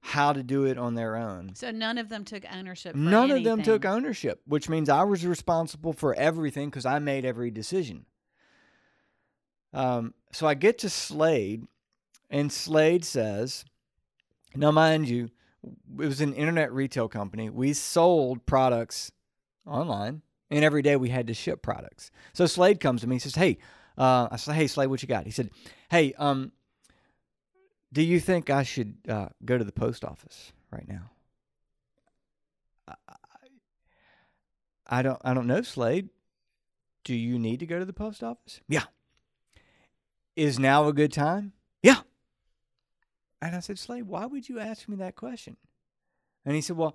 how 0.00 0.32
to 0.32 0.42
do 0.42 0.64
it 0.64 0.78
on 0.78 0.94
their 0.94 1.16
own. 1.16 1.54
So 1.54 1.70
none 1.70 1.98
of 1.98 2.08
them 2.08 2.24
took 2.24 2.44
ownership. 2.52 2.92
For 2.92 2.98
None 2.98 3.30
of 3.30 3.44
them 3.44 3.62
took 3.62 3.84
ownership, 3.84 4.40
which 4.46 4.68
means 4.68 4.88
I 4.88 5.02
was 5.02 5.26
responsible 5.26 5.92
for 5.92 6.14
everything 6.14 6.70
because 6.70 6.86
I 6.86 6.98
made 6.98 7.24
every 7.24 7.50
decision. 7.50 8.06
Um, 9.72 10.14
so 10.32 10.46
I 10.46 10.54
get 10.54 10.78
to 10.78 10.90
Slade, 10.90 11.64
and 12.28 12.50
Slade 12.52 13.04
says, 13.04 13.64
now, 14.56 14.70
mind 14.70 15.08
you, 15.08 15.30
it 16.00 16.06
was 16.06 16.20
an 16.20 16.32
internet 16.34 16.72
retail 16.72 17.08
company. 17.08 17.50
We 17.50 17.72
sold 17.72 18.44
products 18.46 19.12
online, 19.66 20.22
and 20.50 20.64
every 20.64 20.82
day 20.82 20.96
we 20.96 21.10
had 21.10 21.26
to 21.28 21.34
ship 21.34 21.62
products. 21.62 22.10
So 22.32 22.46
Slade 22.46 22.80
comes 22.80 23.02
to 23.02 23.06
me 23.06 23.16
and 23.16 23.22
says, 23.22 23.34
Hey, 23.34 23.58
uh, 23.96 24.28
I 24.30 24.36
said, 24.36 24.54
Hey, 24.54 24.66
Slade, 24.66 24.88
what 24.88 25.02
you 25.02 25.08
got? 25.08 25.24
He 25.24 25.30
said, 25.30 25.50
Hey, 25.90 26.14
um, 26.14 26.52
do 27.92 28.02
you 28.02 28.20
think 28.20 28.50
I 28.50 28.62
should 28.62 28.96
uh, 29.08 29.28
go 29.44 29.58
to 29.58 29.64
the 29.64 29.72
post 29.72 30.04
office 30.04 30.52
right 30.70 30.86
now? 30.88 31.10
I, 32.88 32.94
I 34.86 35.02
don't 35.02 35.20
I 35.24 35.34
don't 35.34 35.46
know, 35.46 35.62
Slade. 35.62 36.08
Do 37.04 37.14
you 37.14 37.38
need 37.38 37.60
to 37.60 37.66
go 37.66 37.78
to 37.78 37.84
the 37.84 37.92
post 37.92 38.22
office? 38.22 38.60
Yeah. 38.68 38.84
Is 40.36 40.58
now 40.58 40.86
a 40.88 40.92
good 40.92 41.12
time? 41.12 41.52
Yeah. 41.82 42.00
And 43.42 43.56
I 43.56 43.60
said, 43.60 43.78
Slade, 43.78 44.04
why 44.06 44.26
would 44.26 44.48
you 44.48 44.60
ask 44.60 44.88
me 44.88 44.96
that 44.96 45.16
question? 45.16 45.56
And 46.44 46.54
he 46.54 46.60
said, 46.60 46.76
Well, 46.76 46.94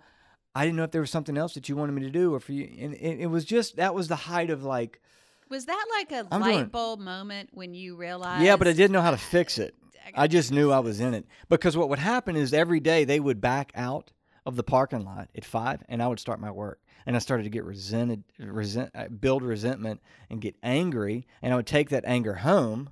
I 0.54 0.64
didn't 0.66 0.78
know 0.78 0.84
if 0.84 0.92
there 0.92 1.02
was 1.02 1.10
something 1.12 1.38
else 1.38 1.54
that 1.56 1.68
you 1.70 1.76
wanted 1.76 1.94
me 1.94 2.04
to 2.04 2.10
do 2.10 2.34
or 2.34 2.40
for 2.40 2.54
you. 2.54 2.70
And 2.80 2.94
it, 2.94 3.22
it 3.22 3.28
was 3.28 3.46
just 3.46 3.78
that 3.78 3.96
was 3.96 4.08
the 4.08 4.16
height 4.16 4.50
of 4.50 4.64
like, 4.64 5.02
Was 5.50 5.66
that 5.66 5.86
like 5.98 6.12
a 6.12 6.28
I'm 6.32 6.42
light 6.42 6.52
doing- 6.54 6.66
bulb 6.68 7.00
moment 7.00 7.50
when 7.54 7.74
you 7.74 7.96
realized? 7.96 8.44
yeah, 8.44 8.56
but 8.58 8.68
I 8.68 8.74
didn't 8.74 8.92
know 8.92 9.02
how 9.02 9.12
to 9.12 9.18
fix 9.18 9.58
it. 9.58 9.76
I 10.16 10.28
just 10.28 10.52
knew 10.52 10.72
I 10.72 10.80
was 10.80 11.00
in 11.00 11.14
it 11.14 11.26
because 11.50 11.76
what 11.78 11.90
would 11.90 12.00
happen 12.00 12.36
is 12.36 12.54
every 12.54 12.80
day 12.80 13.04
they 13.06 13.20
would 13.20 13.42
back 13.42 13.72
out 13.76 14.12
of 14.46 14.56
the 14.56 14.64
parking 14.64 15.04
lot 15.04 15.30
at 15.36 15.44
five, 15.46 15.82
and 15.90 16.02
I 16.04 16.08
would 16.08 16.20
start 16.20 16.40
my 16.40 16.52
work. 16.52 16.80
And 17.08 17.16
I 17.16 17.20
started 17.20 17.44
to 17.44 17.50
get 17.50 17.64
resented, 17.64 18.24
resent, 18.40 18.90
uh, 18.96 19.08
build 19.10 19.44
resentment, 19.44 20.02
and 20.30 20.42
get 20.42 20.56
angry. 20.64 21.28
And 21.42 21.54
I 21.54 21.56
would 21.56 21.68
take 21.68 21.90
that 21.92 22.04
anger 22.06 22.34
home, 22.34 22.90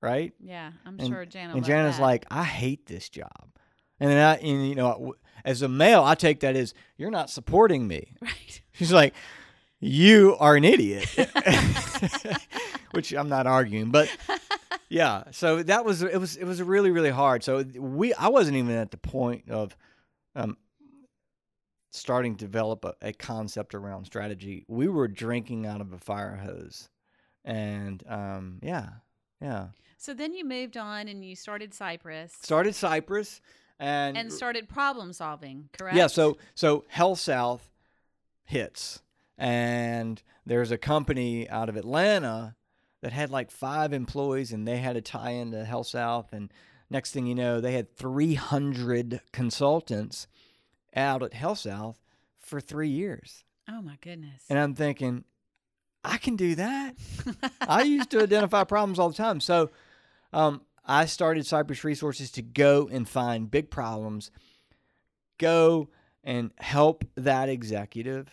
right? 0.00 0.32
Yeah, 0.40 0.70
I'm 0.84 0.98
And- 1.00 1.08
sure 1.08 1.24
Jana. 1.26 1.54
and 1.56 1.64
Jana's 1.64 1.96
that. 1.96 2.02
like, 2.02 2.26
I 2.30 2.44
hate 2.44 2.86
this 2.86 3.08
job. 3.08 3.48
And 3.98 4.10
then 4.10 4.18
I, 4.24 4.36
and 4.36 4.68
you 4.68 4.74
know, 4.76 5.14
as 5.44 5.62
a 5.62 5.68
male, 5.68 6.04
I 6.04 6.14
take 6.14 6.40
that 6.40 6.54
as 6.54 6.72
you're 6.96 7.10
not 7.10 7.30
supporting 7.30 7.88
me. 7.88 8.14
right. 8.20 8.60
She's 8.72 8.92
like, 8.92 9.12
you 9.80 10.36
are 10.38 10.54
an 10.54 10.64
idiot, 10.64 11.08
which 12.92 13.12
I'm 13.12 13.28
not 13.28 13.46
arguing, 13.46 13.90
but 13.90 14.08
yeah. 14.88 15.24
So 15.30 15.62
that 15.62 15.84
was 15.84 16.02
it 16.02 16.18
was 16.18 16.36
it 16.36 16.44
was 16.44 16.62
really 16.62 16.90
really 16.90 17.10
hard. 17.10 17.42
So 17.42 17.64
we 17.78 18.14
I 18.14 18.28
wasn't 18.28 18.56
even 18.56 18.74
at 18.74 18.90
the 18.90 18.96
point 18.96 19.50
of 19.50 19.76
um, 20.34 20.56
starting 21.90 22.36
to 22.36 22.44
develop 22.44 22.84
a, 22.84 22.94
a 23.02 23.12
concept 23.12 23.74
around 23.74 24.04
strategy. 24.04 24.64
We 24.68 24.88
were 24.88 25.08
drinking 25.08 25.66
out 25.66 25.80
of 25.80 25.92
a 25.92 25.98
fire 25.98 26.36
hose, 26.36 26.88
and 27.44 28.02
um, 28.08 28.58
yeah, 28.62 28.88
yeah. 29.40 29.68
So 29.98 30.14
then 30.14 30.34
you 30.34 30.44
moved 30.44 30.76
on 30.76 31.08
and 31.08 31.24
you 31.24 31.34
started 31.34 31.72
Cypress 31.72 32.34
Started 32.40 32.74
Cypress 32.74 33.40
and 33.78 34.16
and 34.16 34.32
started 34.32 34.68
problem 34.68 35.12
solving. 35.12 35.68
Correct. 35.76 35.96
Yeah, 35.96 36.06
so 36.06 36.36
so 36.54 36.84
HealthSouth 36.94 37.60
hits, 38.44 39.02
and 39.36 40.22
there's 40.44 40.70
a 40.70 40.78
company 40.78 41.48
out 41.48 41.68
of 41.68 41.76
Atlanta 41.76 42.56
that 43.06 43.12
had 43.12 43.30
like 43.30 43.52
five 43.52 43.92
employees, 43.92 44.50
and 44.50 44.66
they 44.66 44.78
had 44.78 44.94
to 44.94 45.00
tie 45.00 45.30
into 45.30 45.58
HealthSouth, 45.62 46.32
and 46.32 46.52
next 46.90 47.12
thing 47.12 47.24
you 47.24 47.36
know, 47.36 47.60
they 47.60 47.70
had 47.70 47.94
300 47.96 49.20
consultants 49.30 50.26
out 50.92 51.22
at 51.22 51.30
HealthSouth 51.30 51.94
for 52.40 52.60
three 52.60 52.88
years, 52.88 53.44
Oh 53.68 53.80
my 53.80 53.96
goodness. 54.00 54.42
and 54.50 54.58
I'm 54.58 54.74
thinking, 54.74 55.22
I 56.02 56.16
can 56.18 56.34
do 56.34 56.56
that. 56.56 56.96
I 57.60 57.82
used 57.82 58.10
to 58.10 58.20
identify 58.20 58.64
problems 58.64 58.98
all 58.98 59.10
the 59.10 59.14
time. 59.14 59.38
So 59.38 59.70
um, 60.32 60.62
I 60.84 61.06
started 61.06 61.46
Cypress 61.46 61.84
Resources 61.84 62.32
to 62.32 62.42
go 62.42 62.88
and 62.90 63.08
find 63.08 63.48
big 63.48 63.70
problems, 63.70 64.32
go 65.38 65.90
and 66.24 66.50
help 66.58 67.04
that 67.14 67.48
executive 67.48 68.26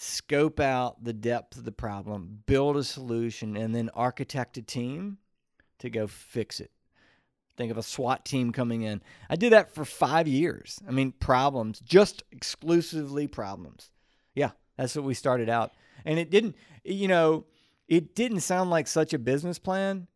scope 0.00 0.60
out 0.60 1.02
the 1.02 1.12
depth 1.12 1.58
of 1.58 1.64
the 1.64 1.72
problem, 1.72 2.38
build 2.46 2.76
a 2.76 2.84
solution, 2.84 3.56
and 3.56 3.74
then 3.74 3.90
architect 3.94 4.56
a 4.56 4.62
team 4.62 5.18
to 5.80 5.90
go 5.90 6.06
fix 6.06 6.60
it. 6.60 6.70
Think 7.56 7.72
of 7.72 7.78
a 7.78 7.82
SWAT 7.82 8.24
team 8.24 8.52
coming 8.52 8.82
in. 8.82 9.02
I 9.28 9.34
did 9.34 9.52
that 9.52 9.74
for 9.74 9.84
five 9.84 10.28
years. 10.28 10.78
I 10.86 10.92
mean, 10.92 11.10
problems, 11.10 11.80
just 11.80 12.22
exclusively 12.30 13.26
problems. 13.26 13.90
Yeah, 14.36 14.50
that's 14.76 14.94
what 14.94 15.04
we 15.04 15.14
started 15.14 15.48
out. 15.48 15.72
And 16.04 16.16
it 16.16 16.30
didn't, 16.30 16.54
you 16.84 17.08
know, 17.08 17.46
it 17.88 18.14
didn't 18.14 18.40
sound 18.40 18.70
like 18.70 18.86
such 18.86 19.12
a 19.12 19.18
business 19.18 19.58
plan 19.58 20.06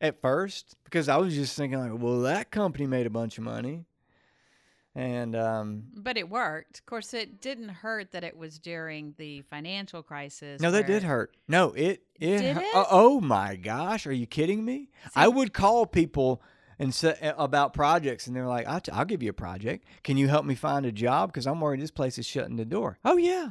at 0.00 0.20
first 0.20 0.76
because 0.84 1.08
I 1.08 1.16
was 1.16 1.34
just 1.34 1.56
thinking 1.56 1.80
like, 1.80 2.00
well, 2.00 2.20
that 2.20 2.52
company 2.52 2.86
made 2.86 3.06
a 3.06 3.10
bunch 3.10 3.38
of 3.38 3.44
money, 3.44 3.86
and 4.94 5.34
um, 5.34 5.84
but 5.94 6.16
it 6.16 6.28
worked. 6.28 6.80
Of 6.80 6.86
course, 6.86 7.14
it 7.14 7.40
didn't 7.40 7.70
hurt 7.70 8.12
that 8.12 8.24
it 8.24 8.36
was 8.36 8.58
during 8.58 9.14
the 9.16 9.42
financial 9.42 10.02
crisis. 10.02 10.60
no, 10.60 10.70
that 10.70 10.86
did 10.86 11.02
hurt. 11.02 11.34
No, 11.48 11.72
it 11.72 12.02
it. 12.20 12.38
Did 12.38 12.56
it? 12.58 12.64
Oh, 12.74 12.86
oh 12.90 13.20
my 13.20 13.56
gosh, 13.56 14.06
are 14.06 14.12
you 14.12 14.26
kidding 14.26 14.64
me? 14.64 14.90
I 15.16 15.28
would 15.28 15.52
call 15.54 15.86
people 15.86 16.42
and 16.78 16.94
say 16.94 17.16
about 17.38 17.72
projects, 17.74 18.26
and 18.26 18.36
they're 18.36 18.46
like, 18.46 18.66
t- 18.82 18.92
"I'll 18.92 19.04
give 19.04 19.22
you 19.22 19.30
a 19.30 19.34
project. 19.34 19.86
Can 20.04 20.16
you 20.16 20.28
help 20.28 20.44
me 20.44 20.54
find 20.54 20.84
a 20.84 20.92
job? 20.92 21.30
Because 21.30 21.46
I'm 21.46 21.60
worried 21.60 21.80
this 21.80 21.90
place 21.90 22.18
is 22.18 22.26
shutting 22.26 22.56
the 22.56 22.64
door." 22.66 22.98
Oh 23.02 23.16
yeah, 23.16 23.50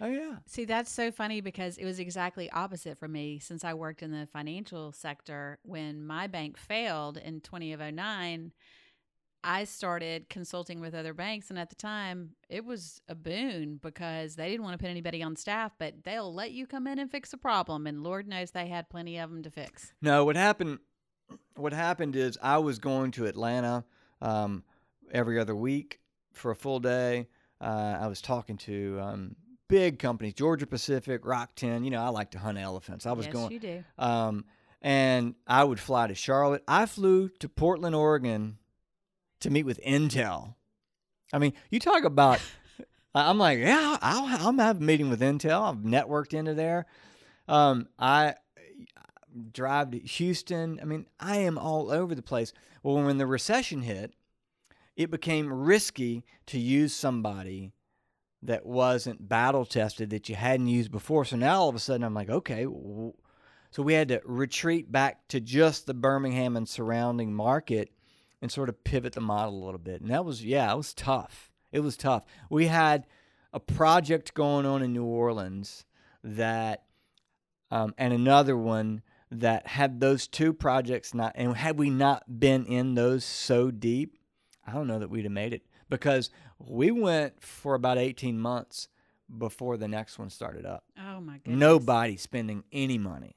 oh 0.00 0.06
yeah. 0.06 0.36
See, 0.46 0.64
that's 0.66 0.90
so 0.92 1.10
funny 1.10 1.40
because 1.40 1.78
it 1.78 1.84
was 1.84 1.98
exactly 1.98 2.48
opposite 2.50 2.98
for 2.98 3.08
me 3.08 3.40
since 3.40 3.64
I 3.64 3.74
worked 3.74 4.02
in 4.02 4.12
the 4.12 4.28
financial 4.32 4.92
sector. 4.92 5.58
When 5.62 6.06
my 6.06 6.28
bank 6.28 6.58
failed 6.58 7.16
in 7.16 7.40
2009, 7.40 8.52
I 9.44 9.64
started 9.64 10.28
consulting 10.30 10.80
with 10.80 10.94
other 10.94 11.12
banks. 11.12 11.50
And 11.50 11.58
at 11.58 11.68
the 11.68 11.76
time, 11.76 12.30
it 12.48 12.64
was 12.64 13.00
a 13.08 13.14
boon 13.14 13.78
because 13.82 14.36
they 14.36 14.50
didn't 14.50 14.64
want 14.64 14.72
to 14.72 14.82
put 14.82 14.90
anybody 14.90 15.22
on 15.22 15.36
staff, 15.36 15.72
but 15.78 16.02
they'll 16.02 16.32
let 16.32 16.52
you 16.52 16.66
come 16.66 16.86
in 16.86 16.98
and 16.98 17.10
fix 17.10 17.32
a 17.34 17.36
problem. 17.36 17.86
And 17.86 18.02
Lord 18.02 18.26
knows 18.26 18.50
they 18.50 18.66
had 18.66 18.88
plenty 18.88 19.18
of 19.18 19.30
them 19.30 19.42
to 19.42 19.50
fix. 19.50 19.92
No, 20.00 20.24
what 20.24 20.36
happened? 20.36 20.78
What 21.56 21.72
happened 21.72 22.16
is 22.16 22.38
I 22.42 22.58
was 22.58 22.78
going 22.78 23.10
to 23.12 23.26
Atlanta 23.26 23.84
um, 24.22 24.64
every 25.12 25.38
other 25.38 25.54
week 25.54 26.00
for 26.32 26.50
a 26.50 26.56
full 26.56 26.80
day. 26.80 27.28
Uh, 27.60 27.98
I 28.00 28.06
was 28.08 28.20
talking 28.20 28.56
to 28.58 28.98
um, 29.00 29.36
big 29.68 29.98
companies, 29.98 30.34
Georgia 30.34 30.66
Pacific, 30.66 31.22
RockTenn. 31.22 31.84
You 31.84 31.90
know, 31.90 32.02
I 32.02 32.08
like 32.08 32.30
to 32.32 32.38
hunt 32.38 32.58
elephants. 32.58 33.06
I 33.06 33.12
was 33.12 33.26
yes, 33.26 33.32
going, 33.32 33.52
you 33.52 33.60
do. 33.60 33.84
um, 33.98 34.44
and 34.82 35.34
I 35.46 35.64
would 35.64 35.80
fly 35.80 36.06
to 36.06 36.14
Charlotte. 36.14 36.62
I 36.68 36.86
flew 36.86 37.28
to 37.40 37.48
Portland, 37.48 37.94
Oregon, 37.94 38.58
to 39.44 39.50
meet 39.50 39.64
with 39.64 39.80
Intel. 39.82 40.54
I 41.32 41.38
mean, 41.38 41.52
you 41.70 41.78
talk 41.78 42.04
about. 42.04 42.40
I- 43.14 43.30
I'm 43.30 43.38
like, 43.38 43.58
yeah, 43.60 43.96
I'll, 44.02 44.46
I'll 44.48 44.58
have 44.58 44.78
a 44.80 44.84
meeting 44.84 45.08
with 45.08 45.20
Intel. 45.20 45.62
I've 45.62 45.76
networked 45.78 46.34
into 46.34 46.54
there. 46.54 46.86
Um, 47.46 47.88
I 47.98 48.34
drive 49.52 49.92
to 49.92 49.98
Houston. 49.98 50.78
I 50.80 50.84
mean, 50.84 51.06
I 51.20 51.36
am 51.38 51.58
all 51.58 51.90
over 51.90 52.14
the 52.14 52.22
place. 52.22 52.52
Well, 52.82 53.02
when 53.02 53.18
the 53.18 53.26
recession 53.26 53.82
hit, 53.82 54.12
it 54.96 55.10
became 55.10 55.52
risky 55.52 56.24
to 56.46 56.58
use 56.58 56.94
somebody 56.94 57.72
that 58.42 58.66
wasn't 58.66 59.28
battle 59.28 59.64
tested 59.64 60.10
that 60.10 60.28
you 60.28 60.34
hadn't 60.34 60.66
used 60.68 60.92
before. 60.92 61.24
So 61.24 61.36
now 61.36 61.60
all 61.60 61.68
of 61.68 61.74
a 61.74 61.78
sudden 61.80 62.04
I'm 62.04 62.14
like, 62.14 62.30
okay. 62.30 62.64
So 62.64 63.82
we 63.82 63.94
had 63.94 64.08
to 64.08 64.20
retreat 64.24 64.92
back 64.92 65.26
to 65.28 65.40
just 65.40 65.86
the 65.86 65.94
Birmingham 65.94 66.56
and 66.56 66.68
surrounding 66.68 67.34
market 67.34 67.90
and 68.44 68.52
sort 68.52 68.68
of 68.68 68.84
pivot 68.84 69.14
the 69.14 69.22
model 69.22 69.54
a 69.54 69.64
little 69.64 69.78
bit. 69.78 70.02
And 70.02 70.10
that 70.10 70.22
was, 70.22 70.44
yeah, 70.44 70.70
it 70.70 70.76
was 70.76 70.92
tough. 70.92 71.50
It 71.72 71.80
was 71.80 71.96
tough. 71.96 72.24
We 72.50 72.66
had 72.66 73.06
a 73.54 73.58
project 73.58 74.34
going 74.34 74.66
on 74.66 74.82
in 74.82 74.92
New 74.92 75.06
Orleans 75.06 75.86
that, 76.22 76.84
um, 77.70 77.94
and 77.96 78.12
another 78.12 78.54
one 78.54 79.00
that 79.30 79.66
had 79.66 79.98
those 79.98 80.28
two 80.28 80.52
projects 80.52 81.14
not, 81.14 81.32
and 81.36 81.56
had 81.56 81.78
we 81.78 81.88
not 81.88 82.38
been 82.38 82.66
in 82.66 82.96
those 82.96 83.24
so 83.24 83.70
deep, 83.70 84.18
I 84.66 84.72
don't 84.72 84.88
know 84.88 84.98
that 84.98 85.08
we'd 85.08 85.24
have 85.24 85.32
made 85.32 85.54
it 85.54 85.64
because 85.88 86.28
we 86.58 86.90
went 86.90 87.42
for 87.42 87.74
about 87.74 87.96
18 87.96 88.38
months 88.38 88.88
before 89.38 89.78
the 89.78 89.88
next 89.88 90.18
one 90.18 90.28
started 90.28 90.66
up. 90.66 90.84
Oh 90.98 91.22
my 91.22 91.38
goodness. 91.38 91.58
Nobody 91.58 92.18
spending 92.18 92.64
any 92.70 92.98
money. 92.98 93.36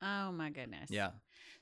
Oh 0.00 0.30
my 0.30 0.50
goodness. 0.50 0.88
Yeah. 0.88 1.10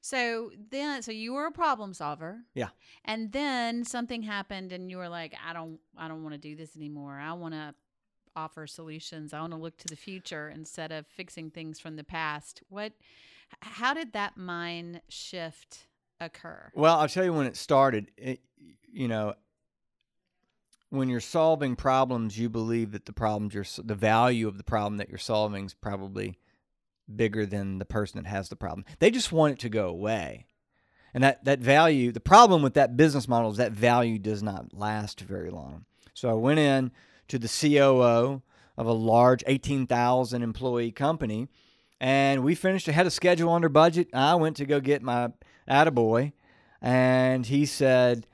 So 0.05 0.51
then, 0.71 1.01
so 1.01 1.13
you 1.13 1.33
were 1.33 1.47
a 1.47 1.51
problem 1.51 1.95
solver. 1.95 2.41
Yeah. 2.53 2.69
And 3.07 3.33
then 3.33 3.87
something 3.87 4.23
happened, 4.23 4.71
and 4.71 4.91
you 4.91 4.99
were 4.99 5.09
like, 5.09 5.35
I 5.43 5.55
don't, 5.55 5.81
I 5.97 6.09
don't 6.09 6.23
want 6.23 6.35
to 6.35 6.39
do 6.39 6.55
this 6.55 6.77
anymore. 6.77 7.19
I 7.19 7.33
want 7.33 7.55
to 7.55 7.75
offer 8.37 8.67
solutions. 8.67 9.33
I 9.33 9.41
want 9.41 9.55
to 9.55 9.59
look 9.59 9.79
to 9.79 9.89
the 9.89 9.97
future 9.97 10.53
instead 10.55 10.93
of 10.93 11.07
fixing 11.07 11.49
things 11.51 11.81
from 11.81 11.97
the 11.97 12.05
past. 12.05 12.63
What? 12.69 12.93
How 13.61 13.95
did 13.95 14.13
that 14.13 14.37
mind 14.37 15.01
shift 15.09 15.87
occur? 16.21 16.71
Well, 16.75 16.99
I'll 16.99 17.09
tell 17.09 17.25
you 17.25 17.33
when 17.33 17.47
it 17.47 17.57
started. 17.57 18.11
It, 18.19 18.41
you 18.93 19.09
know, 19.09 19.33
when 20.91 21.09
you're 21.09 21.21
solving 21.21 21.77
problems, 21.77 22.39
you 22.39 22.51
believe 22.51 22.93
that 22.93 23.07
the 23.07 23.15
problems 23.15 23.55
you're 23.55 23.65
the 23.83 23.95
value 23.95 24.49
of 24.49 24.59
the 24.59 24.65
problem 24.65 24.99
that 24.99 25.09
you're 25.09 25.17
solving 25.17 25.65
is 25.65 25.73
probably 25.73 26.37
bigger 27.15 27.47
than 27.47 27.79
the 27.79 27.85
person 27.85 28.23
that 28.23 28.29
has 28.29 28.49
the 28.49 28.57
problem. 28.57 28.85
They 28.99 29.11
just 29.11 29.33
want 29.33 29.55
it 29.55 29.59
to 29.61 29.69
go 29.69 29.89
away. 29.89 30.47
And 31.13 31.23
that, 31.23 31.45
that 31.45 31.61
value, 31.61 32.11
the 32.11 32.21
problem 32.21 32.63
with 32.63 32.75
that 32.75 32.97
business 32.97 33.29
model 33.29 33.51
is 33.51 33.57
that 33.59 33.73
value 33.73 34.19
does 34.19 34.43
not 34.43 34.75
last 34.75 35.21
very 35.21 35.51
long. 35.51 35.85
So 36.13 36.29
I 36.29 36.35
went 36.35 36.59
in 36.59 36.91
to 37.29 37.39
the 37.39 37.49
COO 37.49 38.43
of 38.77 38.87
a 38.87 38.93
large 38.93 39.45
18,000 39.47 40.43
employee 40.43 40.91
company 40.91 41.49
and 42.01 42.43
we 42.43 42.55
finished 42.55 42.89
ahead 42.89 43.07
of 43.07 43.13
schedule 43.13 43.53
under 43.53 43.69
budget. 43.69 44.09
I 44.13 44.35
went 44.35 44.57
to 44.57 44.67
go 44.67 44.81
get 44.81 45.03
my 45.03 45.31
attaboy 45.69 46.33
and 46.83 47.47
he 47.47 47.65
said, 47.65 48.27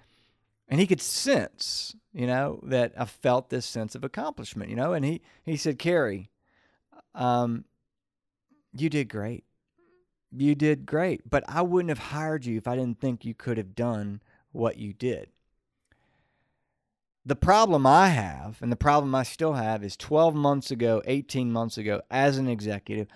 and 0.68 0.80
he 0.80 0.86
could 0.86 1.00
sense, 1.00 1.94
you 2.12 2.26
know, 2.26 2.60
that 2.64 2.92
I 2.96 3.04
felt 3.04 3.50
this 3.50 3.66
sense 3.66 3.94
of 3.94 4.04
accomplishment, 4.04 4.70
you 4.70 4.76
know, 4.76 4.92
and 4.92 5.04
he, 5.04 5.20
he 5.44 5.56
said, 5.56 5.78
Carrie, 5.78 6.30
um, 7.14 7.64
you 8.72 8.88
did 8.90 9.08
great. 9.08 9.44
You 10.32 10.54
did 10.54 10.86
great, 10.86 11.28
but 11.28 11.44
I 11.48 11.62
wouldn't 11.62 11.88
have 11.90 12.10
hired 12.10 12.44
you 12.44 12.56
if 12.56 12.68
I 12.68 12.76
didn't 12.76 13.00
think 13.00 13.24
you 13.24 13.34
could 13.34 13.56
have 13.56 13.74
done 13.74 14.22
what 14.52 14.76
you 14.76 14.92
did. 14.92 15.28
The 17.24 17.36
problem 17.36 17.86
I 17.86 18.08
have, 18.08 18.58
and 18.62 18.72
the 18.72 18.76
problem 18.76 19.14
I 19.14 19.24
still 19.24 19.54
have, 19.54 19.84
is 19.84 19.96
12 19.96 20.34
months 20.34 20.70
ago, 20.70 21.02
18 21.04 21.52
months 21.52 21.76
ago, 21.76 22.00
as 22.10 22.38
an 22.38 22.48
executive, 22.48 23.08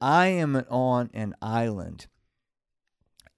I 0.00 0.28
am 0.28 0.56
on 0.68 1.10
an 1.12 1.34
island 1.42 2.06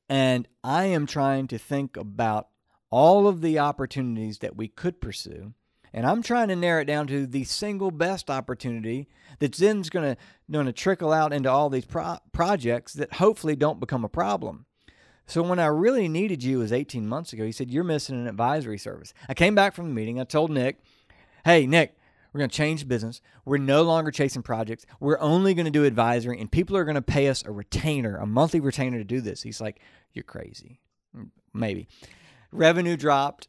and 0.09 0.47
I 0.63 0.87
am 0.87 1.07
trying 1.07 1.47
to 1.49 1.59
think 1.59 1.97
about 1.97 2.49
all 2.91 3.27
of 3.27 3.41
the 3.41 3.59
opportunities 3.59 4.39
that 4.39 4.57
we 4.57 4.69
could 4.69 5.01
pursue. 5.01 5.55
And 5.95 6.05
I'm 6.05 6.23
trying 6.23 6.49
to 6.49 6.57
narrow 6.57 6.83
it 6.83 6.87
down 6.87 7.07
to 7.07 7.25
the 7.25 7.45
single 7.45 7.93
best 7.93 8.29
opportunity 8.29 9.09
that's 9.39 9.59
then 9.59 9.81
going 9.83 10.17
to 10.17 10.21
going 10.51 10.67
to 10.67 10.73
trickle 10.73 11.13
out 11.13 11.33
into 11.33 11.49
all 11.49 11.71
these 11.71 11.85
pro- 11.85 12.19
projects 12.33 12.95
that 12.95 13.15
hopefully 13.15 13.55
don't 13.55 13.79
become 13.79 14.05
a 14.05 14.09
problem. 14.09 14.67
So 15.27 15.41
when 15.41 15.61
I 15.61 15.67
really 15.67 16.09
needed 16.09 16.43
you 16.43 16.59
was 16.59 16.73
18 16.73 17.07
months 17.07 17.33
ago, 17.33 17.45
he 17.45 17.53
said 17.53 17.71
you're 17.71 17.85
missing 17.85 18.17
an 18.17 18.27
advisory 18.27 18.77
service. 18.77 19.15
I 19.29 19.35
came 19.35 19.55
back 19.55 19.73
from 19.73 19.87
the 19.87 19.95
meeting. 19.95 20.21
I 20.21 20.25
told 20.25 20.51
Nick, 20.51 20.81
"Hey, 21.45 21.65
Nick, 21.65 21.97
we're 22.33 22.39
going 22.39 22.51
to 22.51 22.57
change 22.57 22.89
business. 22.89 23.21
We're 23.45 23.59
no 23.59 23.83
longer 23.83 24.11
chasing 24.11 24.43
projects. 24.43 24.85
We're 24.99 25.21
only 25.21 25.55
going 25.55 25.67
to 25.67 25.71
do 25.71 25.85
advisory, 25.85 26.41
and 26.41 26.51
people 26.51 26.77
are 26.77 26.85
going 26.85 26.97
to 26.97 27.03
pay 27.03 27.29
us 27.29 27.45
a 27.45 27.53
retainer, 27.53 28.17
a 28.17 28.27
monthly 28.27 28.59
retainer 28.59 28.99
to 28.99 29.05
do 29.05 29.21
this." 29.21 29.43
He's 29.43 29.61
like, 29.61 29.79
"You're 30.13 30.25
crazy." 30.25 30.81
"Mm, 31.17 31.31
Maybe. 31.55 31.87
Revenue 32.51 32.97
dropped 32.97 33.47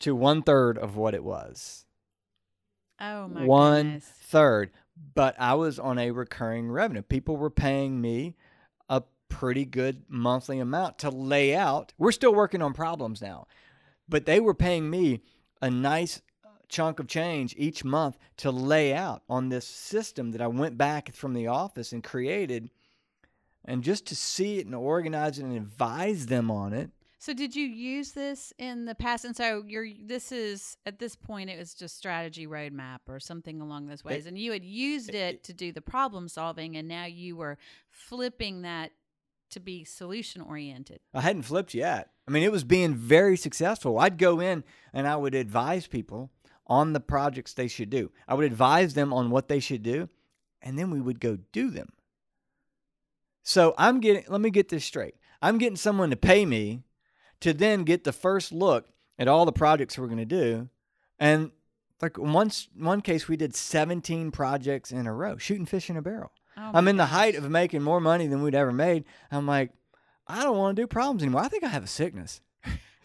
to 0.00 0.14
one 0.14 0.42
third 0.42 0.78
of 0.78 0.96
what 0.96 1.14
it 1.14 1.24
was. 1.24 1.84
Oh 3.00 3.28
my 3.28 3.44
One 3.44 3.84
goodness. 3.84 4.04
third. 4.04 4.70
But 5.14 5.34
I 5.38 5.54
was 5.54 5.78
on 5.78 5.98
a 5.98 6.10
recurring 6.10 6.70
revenue. 6.70 7.02
People 7.02 7.36
were 7.38 7.48
paying 7.50 8.00
me 8.00 8.36
a 8.90 9.02
pretty 9.30 9.64
good 9.64 10.02
monthly 10.08 10.58
amount 10.58 10.98
to 10.98 11.10
lay 11.10 11.54
out. 11.54 11.94
We're 11.96 12.12
still 12.12 12.34
working 12.34 12.60
on 12.60 12.74
problems 12.74 13.22
now, 13.22 13.46
but 14.08 14.26
they 14.26 14.40
were 14.40 14.54
paying 14.54 14.90
me 14.90 15.22
a 15.62 15.70
nice 15.70 16.20
uh, 16.44 16.48
chunk 16.68 17.00
of 17.00 17.06
change 17.06 17.54
each 17.56 17.82
month 17.82 18.18
to 18.38 18.50
lay 18.50 18.92
out 18.92 19.22
on 19.28 19.48
this 19.48 19.66
system 19.66 20.32
that 20.32 20.42
I 20.42 20.48
went 20.48 20.76
back 20.76 21.14
from 21.14 21.32
the 21.32 21.46
office 21.46 21.92
and 21.92 22.04
created. 22.04 22.70
And 23.64 23.82
just 23.82 24.06
to 24.06 24.16
see 24.16 24.58
it 24.58 24.66
and 24.66 24.74
organize 24.74 25.38
it 25.38 25.44
and 25.44 25.56
advise 25.56 26.26
them 26.26 26.50
on 26.50 26.74
it. 26.74 26.90
So 27.20 27.34
did 27.34 27.54
you 27.54 27.66
use 27.66 28.12
this 28.12 28.50
in 28.58 28.86
the 28.86 28.94
past? 28.94 29.26
And 29.26 29.36
so 29.36 29.62
you're 29.66 29.88
this 30.02 30.32
is 30.32 30.78
at 30.86 30.98
this 30.98 31.14
point 31.14 31.50
it 31.50 31.58
was 31.58 31.74
just 31.74 31.98
strategy 31.98 32.46
roadmap 32.46 33.00
or 33.08 33.20
something 33.20 33.60
along 33.60 33.86
those 33.86 34.00
eh, 34.06 34.08
ways. 34.08 34.26
and 34.26 34.38
you 34.38 34.52
had 34.52 34.64
used 34.64 35.14
eh, 35.14 35.28
it 35.28 35.34
eh 35.34 35.38
to 35.42 35.52
do 35.52 35.70
the 35.70 35.82
problem 35.82 36.28
solving 36.28 36.78
and 36.78 36.88
now 36.88 37.04
you 37.04 37.36
were 37.36 37.58
flipping 37.90 38.62
that 38.62 38.92
to 39.50 39.60
be 39.60 39.84
solution 39.84 40.40
oriented. 40.40 41.00
I 41.12 41.20
hadn't 41.20 41.42
flipped 41.42 41.74
yet. 41.74 42.08
I 42.26 42.30
mean, 42.30 42.42
it 42.42 42.52
was 42.52 42.64
being 42.64 42.94
very 42.94 43.36
successful. 43.36 43.98
I'd 43.98 44.16
go 44.16 44.40
in 44.40 44.64
and 44.94 45.06
I 45.06 45.16
would 45.16 45.34
advise 45.34 45.86
people 45.86 46.30
on 46.66 46.94
the 46.94 47.00
projects 47.00 47.52
they 47.52 47.68
should 47.68 47.90
do. 47.90 48.12
I 48.26 48.34
would 48.34 48.46
advise 48.46 48.94
them 48.94 49.12
on 49.12 49.28
what 49.28 49.48
they 49.48 49.60
should 49.60 49.82
do, 49.82 50.08
and 50.62 50.78
then 50.78 50.90
we 50.90 51.00
would 51.00 51.20
go 51.20 51.36
do 51.52 51.70
them. 51.70 51.88
So 53.42 53.74
I'm 53.76 54.00
getting, 54.00 54.24
let 54.28 54.40
me 54.40 54.50
get 54.50 54.68
this 54.68 54.84
straight. 54.84 55.16
I'm 55.42 55.58
getting 55.58 55.76
someone 55.76 56.10
to 56.10 56.16
pay 56.16 56.46
me 56.46 56.84
to 57.40 57.52
then 57.52 57.84
get 57.84 58.04
the 58.04 58.12
first 58.12 58.52
look 58.52 58.86
at 59.18 59.28
all 59.28 59.44
the 59.44 59.52
projects 59.52 59.98
we're 59.98 60.06
going 60.06 60.18
to 60.18 60.24
do. 60.24 60.68
And 61.18 61.50
like 62.00 62.18
once, 62.18 62.68
one 62.76 63.00
case, 63.00 63.28
we 63.28 63.36
did 63.36 63.54
17 63.54 64.30
projects 64.30 64.90
in 64.90 65.06
a 65.06 65.12
row, 65.12 65.36
shooting 65.36 65.66
fish 65.66 65.90
in 65.90 65.96
a 65.96 66.02
barrel. 66.02 66.32
Oh 66.56 66.70
I'm 66.74 66.88
in 66.88 66.96
the 66.96 67.06
height 67.06 67.34
of 67.34 67.48
making 67.50 67.82
more 67.82 68.00
money 68.00 68.26
than 68.26 68.42
we'd 68.42 68.54
ever 68.54 68.72
made. 68.72 69.04
I'm 69.30 69.46
like, 69.46 69.70
I 70.26 70.42
don't 70.42 70.56
want 70.56 70.76
to 70.76 70.82
do 70.82 70.86
problems 70.86 71.22
anymore. 71.22 71.42
I 71.42 71.48
think 71.48 71.64
I 71.64 71.68
have 71.68 71.84
a 71.84 71.88
sickness. 71.88 72.40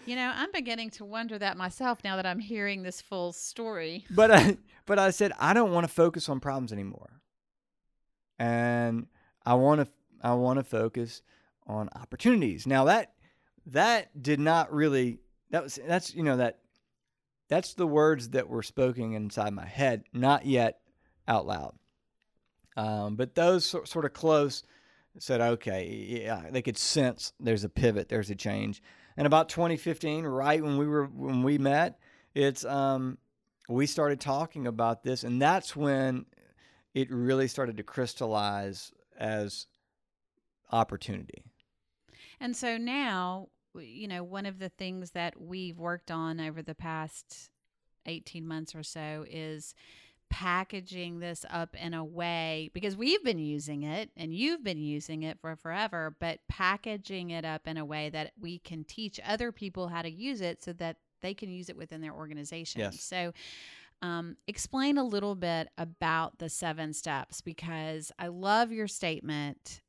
You 0.05 0.15
know, 0.15 0.31
I'm 0.35 0.51
beginning 0.51 0.91
to 0.91 1.05
wonder 1.05 1.39
that 1.39 1.57
myself 1.57 2.03
now 2.03 2.15
that 2.15 2.27
I'm 2.27 2.37
hearing 2.37 2.83
this 2.83 3.01
full 3.01 3.33
story. 3.33 4.05
But 4.11 4.29
I, 4.29 4.57
but 4.85 4.99
I 4.99 5.09
said 5.09 5.31
I 5.39 5.53
don't 5.53 5.71
want 5.71 5.87
to 5.87 5.91
focus 5.91 6.29
on 6.29 6.39
problems 6.39 6.71
anymore, 6.71 7.21
and 8.37 9.07
I 9.45 9.55
want 9.55 9.81
to 9.81 9.87
I 10.21 10.35
want 10.35 10.59
to 10.59 10.63
focus 10.63 11.23
on 11.65 11.89
opportunities. 11.95 12.67
Now 12.67 12.85
that 12.85 13.14
that 13.67 14.21
did 14.21 14.39
not 14.39 14.73
really 14.73 15.19
that 15.51 15.63
was 15.63 15.79
that's 15.87 16.13
you 16.13 16.23
know 16.23 16.37
that 16.37 16.59
that's 17.47 17.73
the 17.73 17.87
words 17.87 18.29
that 18.29 18.49
were 18.49 18.63
spoken 18.63 19.13
inside 19.13 19.53
my 19.53 19.65
head, 19.65 20.03
not 20.13 20.45
yet 20.45 20.79
out 21.27 21.45
loud. 21.45 21.75
Um, 22.75 23.15
but 23.15 23.35
those 23.35 23.65
so, 23.65 23.83
sort 23.83 24.05
of 24.05 24.13
close 24.13 24.63
said, 25.19 25.39
okay, 25.39 25.87
yeah, 26.23 26.49
they 26.49 26.61
could 26.61 26.77
sense 26.77 27.33
there's 27.39 27.63
a 27.63 27.69
pivot, 27.69 28.09
there's 28.09 28.29
a 28.29 28.35
change. 28.35 28.81
And 29.15 29.25
about 29.25 29.47
2015, 29.49 30.25
right 30.25 30.61
when 30.61 30.77
we 30.77 30.87
were 30.87 31.05
when 31.05 31.43
we 31.43 31.57
met, 31.57 31.99
it's 32.33 32.65
um, 32.65 33.17
we 33.69 33.85
started 33.85 34.19
talking 34.19 34.67
about 34.67 35.03
this, 35.03 35.23
and 35.23 35.41
that's 35.41 35.75
when 35.75 36.25
it 36.93 37.09
really 37.11 37.47
started 37.47 37.77
to 37.77 37.83
crystallize 37.83 38.91
as 39.17 39.67
opportunity. 40.71 41.45
And 42.41 42.55
so 42.55 42.77
now, 42.77 43.47
you 43.79 44.07
know, 44.07 44.23
one 44.23 44.45
of 44.45 44.59
the 44.59 44.69
things 44.69 45.11
that 45.11 45.39
we've 45.39 45.77
worked 45.77 46.11
on 46.11 46.39
over 46.39 46.61
the 46.61 46.75
past 46.75 47.49
18 48.05 48.47
months 48.47 48.75
or 48.75 48.83
so 48.83 49.25
is 49.29 49.73
packaging 50.29 51.19
this 51.19 51.45
up 51.49 51.75
in 51.75 51.93
a 51.93 52.03
way 52.03 52.69
because 52.73 52.97
we've 52.97 53.23
been 53.23 53.39
using 53.39 53.83
it 53.83 54.09
and 54.17 54.33
you've 54.33 54.63
been 54.63 54.79
using 54.79 55.23
it 55.23 55.39
for 55.39 55.55
forever, 55.55 56.15
but 56.19 56.39
packaging 56.47 57.29
it 57.29 57.45
up 57.45 57.67
in 57.67 57.77
a 57.77 57.85
way 57.85 58.09
that 58.09 58.31
we 58.39 58.59
can 58.59 58.83
teach 58.83 59.19
other 59.25 59.51
people 59.51 59.87
how 59.87 60.01
to 60.01 60.09
use 60.09 60.41
it 60.41 60.63
so 60.63 60.73
that 60.73 60.97
they 61.21 61.33
can 61.33 61.49
use 61.49 61.69
it 61.69 61.77
within 61.77 62.01
their 62.01 62.13
organization. 62.13 62.81
Yes. 62.81 63.01
So, 63.01 63.33
um, 64.01 64.35
explain 64.47 64.97
a 64.97 65.03
little 65.03 65.35
bit 65.35 65.69
about 65.77 66.37
the 66.37 66.49
seven 66.49 66.93
steps 66.93 67.39
because 67.41 68.11
I 68.19 68.27
love 68.27 68.71
your 68.71 68.87
statement 68.87 69.81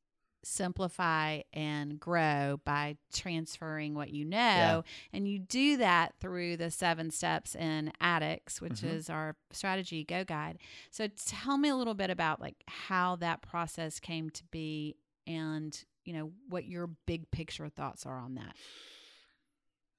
simplify 0.48 1.40
and 1.52 1.98
grow 1.98 2.61
by 2.64 2.96
transferring 3.12 3.94
what 3.94 4.11
you 4.11 4.24
know. 4.24 4.37
Yeah. 4.38 4.82
And 5.12 5.28
you 5.28 5.38
do 5.40 5.76
that 5.78 6.14
through 6.20 6.56
the 6.56 6.70
seven 6.70 7.11
steps 7.11 7.54
in 7.56 7.92
ADDUX, 8.00 8.61
which 8.61 8.80
Mhm. 8.80 8.92
is 8.92 9.11
our 9.11 9.37
strategy 9.50 10.04
go 10.04 10.24
guide. 10.24 10.59
So 10.90 11.09
tell 11.09 11.59
me 11.59 11.68
a 11.68 11.76
little 11.76 11.94
bit 11.94 12.11
about 12.11 12.40
like 12.40 12.62
how 12.68 13.16
that 13.16 13.42
process 13.42 13.98
came 13.98 14.30
to 14.30 14.44
be 14.44 14.96
and 15.26 15.85
you 16.04 16.12
know 16.12 16.30
what 16.48 16.64
your 16.66 16.87
big 17.06 17.28
picture 17.32 17.68
thoughts 17.68 18.06
are 18.06 18.18
on 18.18 18.37
that. 18.37 18.54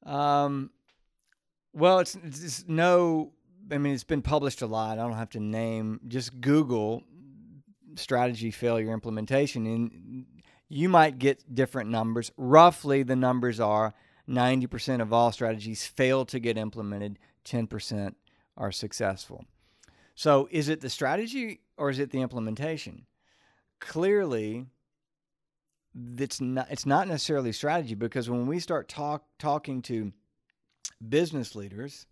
Um, 0.10 0.72
well, 1.74 2.00
it's, 2.00 2.16
it's 2.16 2.66
no. 2.68 3.34
I 3.70 3.78
mean, 3.78 3.94
it's 3.94 4.06
been 4.06 4.22
published 4.22 4.62
a 4.62 4.68
lot. 4.68 4.98
I 4.98 5.02
don't 5.02 5.18
have 5.18 5.32
to 5.32 5.42
name. 5.42 6.00
Just 6.08 6.40
Google 6.40 7.04
strategy 7.96 8.52
failure 8.52 8.94
implementation, 8.94 9.66
and 9.66 10.26
you 10.70 10.90
might 10.90 11.18
get 11.20 11.54
different 11.54 11.90
numbers. 11.90 12.32
Roughly, 12.38 13.04
the 13.04 13.16
numbers 13.16 13.60
are 13.60 13.94
ninety 14.26 14.68
percent 14.68 15.02
of 15.02 15.14
all 15.14 15.32
strategies 15.32 15.86
fail 15.86 16.26
to 16.26 16.40
get 16.40 16.58
implemented. 16.58 17.20
Ten 17.44 17.68
percent 17.68 18.18
are 18.58 18.72
successful. 18.72 19.46
So, 20.16 20.48
is 20.52 20.68
it 20.70 20.82
the 20.82 20.90
strategy 20.90 21.62
or 21.78 21.90
is 21.90 22.00
it 22.00 22.12
the 22.12 22.22
implementation? 22.22 23.06
Clearly, 23.80 24.66
it's 26.18 26.42
not 26.42 26.68
it's 26.70 26.86
not 26.86 27.08
necessarily 27.08 27.52
strategy 27.52 27.96
because 27.96 28.30
when 28.30 28.48
we 28.48 28.60
start 28.60 28.88
talk 28.88 29.24
talking 29.40 29.82
to 29.84 30.12
business 31.08 31.56
leaders 31.56 32.06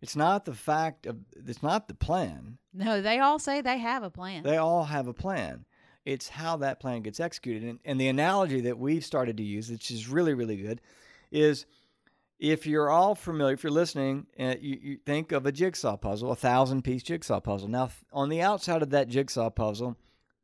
it's 0.00 0.16
not 0.16 0.44
the 0.44 0.54
fact 0.54 1.06
of 1.06 1.16
it's 1.34 1.62
not 1.62 1.88
the 1.88 1.94
plan 1.94 2.58
No, 2.74 3.00
they 3.00 3.18
all 3.18 3.38
say 3.38 3.60
they 3.62 3.78
have 3.78 4.02
a 4.02 4.10
plan. 4.10 4.42
they 4.42 4.56
all 4.58 4.84
have 4.84 5.06
a 5.06 5.14
plan 5.14 5.64
it's 6.04 6.28
how 6.28 6.56
that 6.56 6.80
plan 6.80 7.02
gets 7.02 7.20
executed 7.20 7.68
and, 7.68 7.78
and 7.84 8.00
the 8.00 8.08
analogy 8.08 8.60
that 8.60 8.78
we've 8.78 9.04
started 9.04 9.36
to 9.36 9.42
use 9.42 9.70
which 9.70 9.90
is 9.90 10.08
really 10.08 10.34
really 10.34 10.56
good 10.56 10.80
is 11.30 11.66
if 12.38 12.66
you're 12.66 12.90
all 12.90 13.14
familiar 13.14 13.54
if 13.54 13.62
you're 13.62 13.72
listening 13.72 14.26
uh, 14.38 14.54
you, 14.60 14.78
you 14.82 14.98
think 15.06 15.32
of 15.32 15.46
a 15.46 15.52
jigsaw 15.52 15.96
puzzle 15.96 16.32
a 16.32 16.36
thousand 16.36 16.82
piece 16.82 17.02
jigsaw 17.02 17.40
puzzle 17.40 17.68
now 17.68 17.88
on 18.12 18.28
the 18.28 18.40
outside 18.40 18.82
of 18.82 18.90
that 18.90 19.08
jigsaw 19.08 19.50
puzzle 19.50 19.96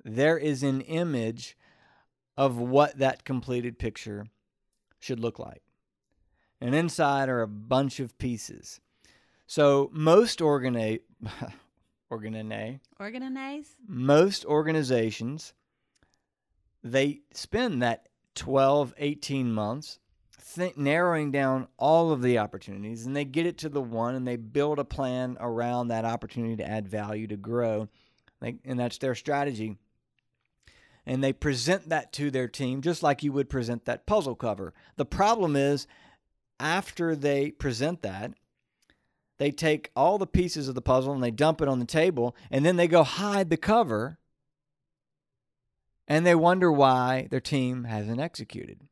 there 0.05 0.39
is 0.39 0.63
an 0.63 0.81
image 0.83 1.57
of 2.37 2.57
what 2.57 2.99
that 2.99 3.25
completed 3.25 3.79
picture 3.79 4.27
should 4.99 5.21
look 5.21 5.39
like. 5.39 5.63
And 6.61 6.75
inside 6.75 7.29
are 7.29 7.43
a 7.43 7.49
bunch 7.49 8.01
of 8.01 8.17
pieces. 8.19 8.81
So 9.47 9.91
most 9.93 10.39
organi- 10.39 11.01
organi- 12.11 12.81
Organize? 12.99 13.75
most 13.87 14.45
organizations 14.45 15.53
they 16.83 17.21
spend 17.33 17.83
that 17.83 18.09
12 18.35 18.95
18 18.97 19.53
months 19.53 19.99
think, 20.51 20.77
narrowing 20.77 21.31
down 21.31 21.69
all 21.79 22.11
of 22.11 22.23
the 22.23 22.39
opportunities 22.39 23.07
and 23.07 23.15
they 23.15 23.25
get 23.25 23.47
it 23.47 23.59
to 23.59 23.69
the 23.69 23.81
one 23.81 24.15
and 24.15 24.27
they 24.27 24.37
build 24.37 24.79
a 24.79 24.85
plan 24.85 25.37
around 25.41 25.89
that 25.89 26.05
opportunity 26.05 26.57
to 26.57 26.69
add 26.69 26.89
value 26.89 27.27
to 27.27 27.37
grow. 27.37 27.89
Like, 28.41 28.57
and 28.65 28.79
that's 28.79 28.99
their 28.99 29.15
strategy. 29.15 29.77
And 31.07 31.23
they 31.23 31.33
present 31.33 31.89
that 31.89 32.13
to 32.15 32.31
their 32.31 32.49
team 32.49 32.83
just 32.83 33.03
like 33.03 33.23
you 33.23 33.33
would 33.33 33.49
present 33.49 33.85
that 33.85 34.07
puzzle 34.07 34.35
cover. 34.35 34.75
The 34.97 35.05
problem 35.05 35.57
is 35.57 35.87
after 36.59 37.15
they 37.17 37.51
present 37.51 38.03
that 38.03 38.33
they 39.41 39.51
take 39.51 39.91
all 39.97 40.19
the 40.19 40.27
pieces 40.27 40.69
of 40.69 40.75
the 40.75 40.83
puzzle 40.83 41.15
and 41.15 41.23
they 41.23 41.31
dump 41.31 41.63
it 41.63 41.69
on 41.69 41.79
the 41.79 41.87
table 41.87 42.37
and 42.51 42.63
then 42.63 42.77
they 42.77 42.87
go 42.87 43.03
hide 43.03 43.49
the 43.49 43.57
cover 43.57 44.19
and 46.07 46.27
they 46.27 46.35
wonder 46.35 46.71
why 46.71 47.27
their 47.31 47.41
team 47.41 47.85
hasn't 47.85 48.21
executed. 48.21 48.83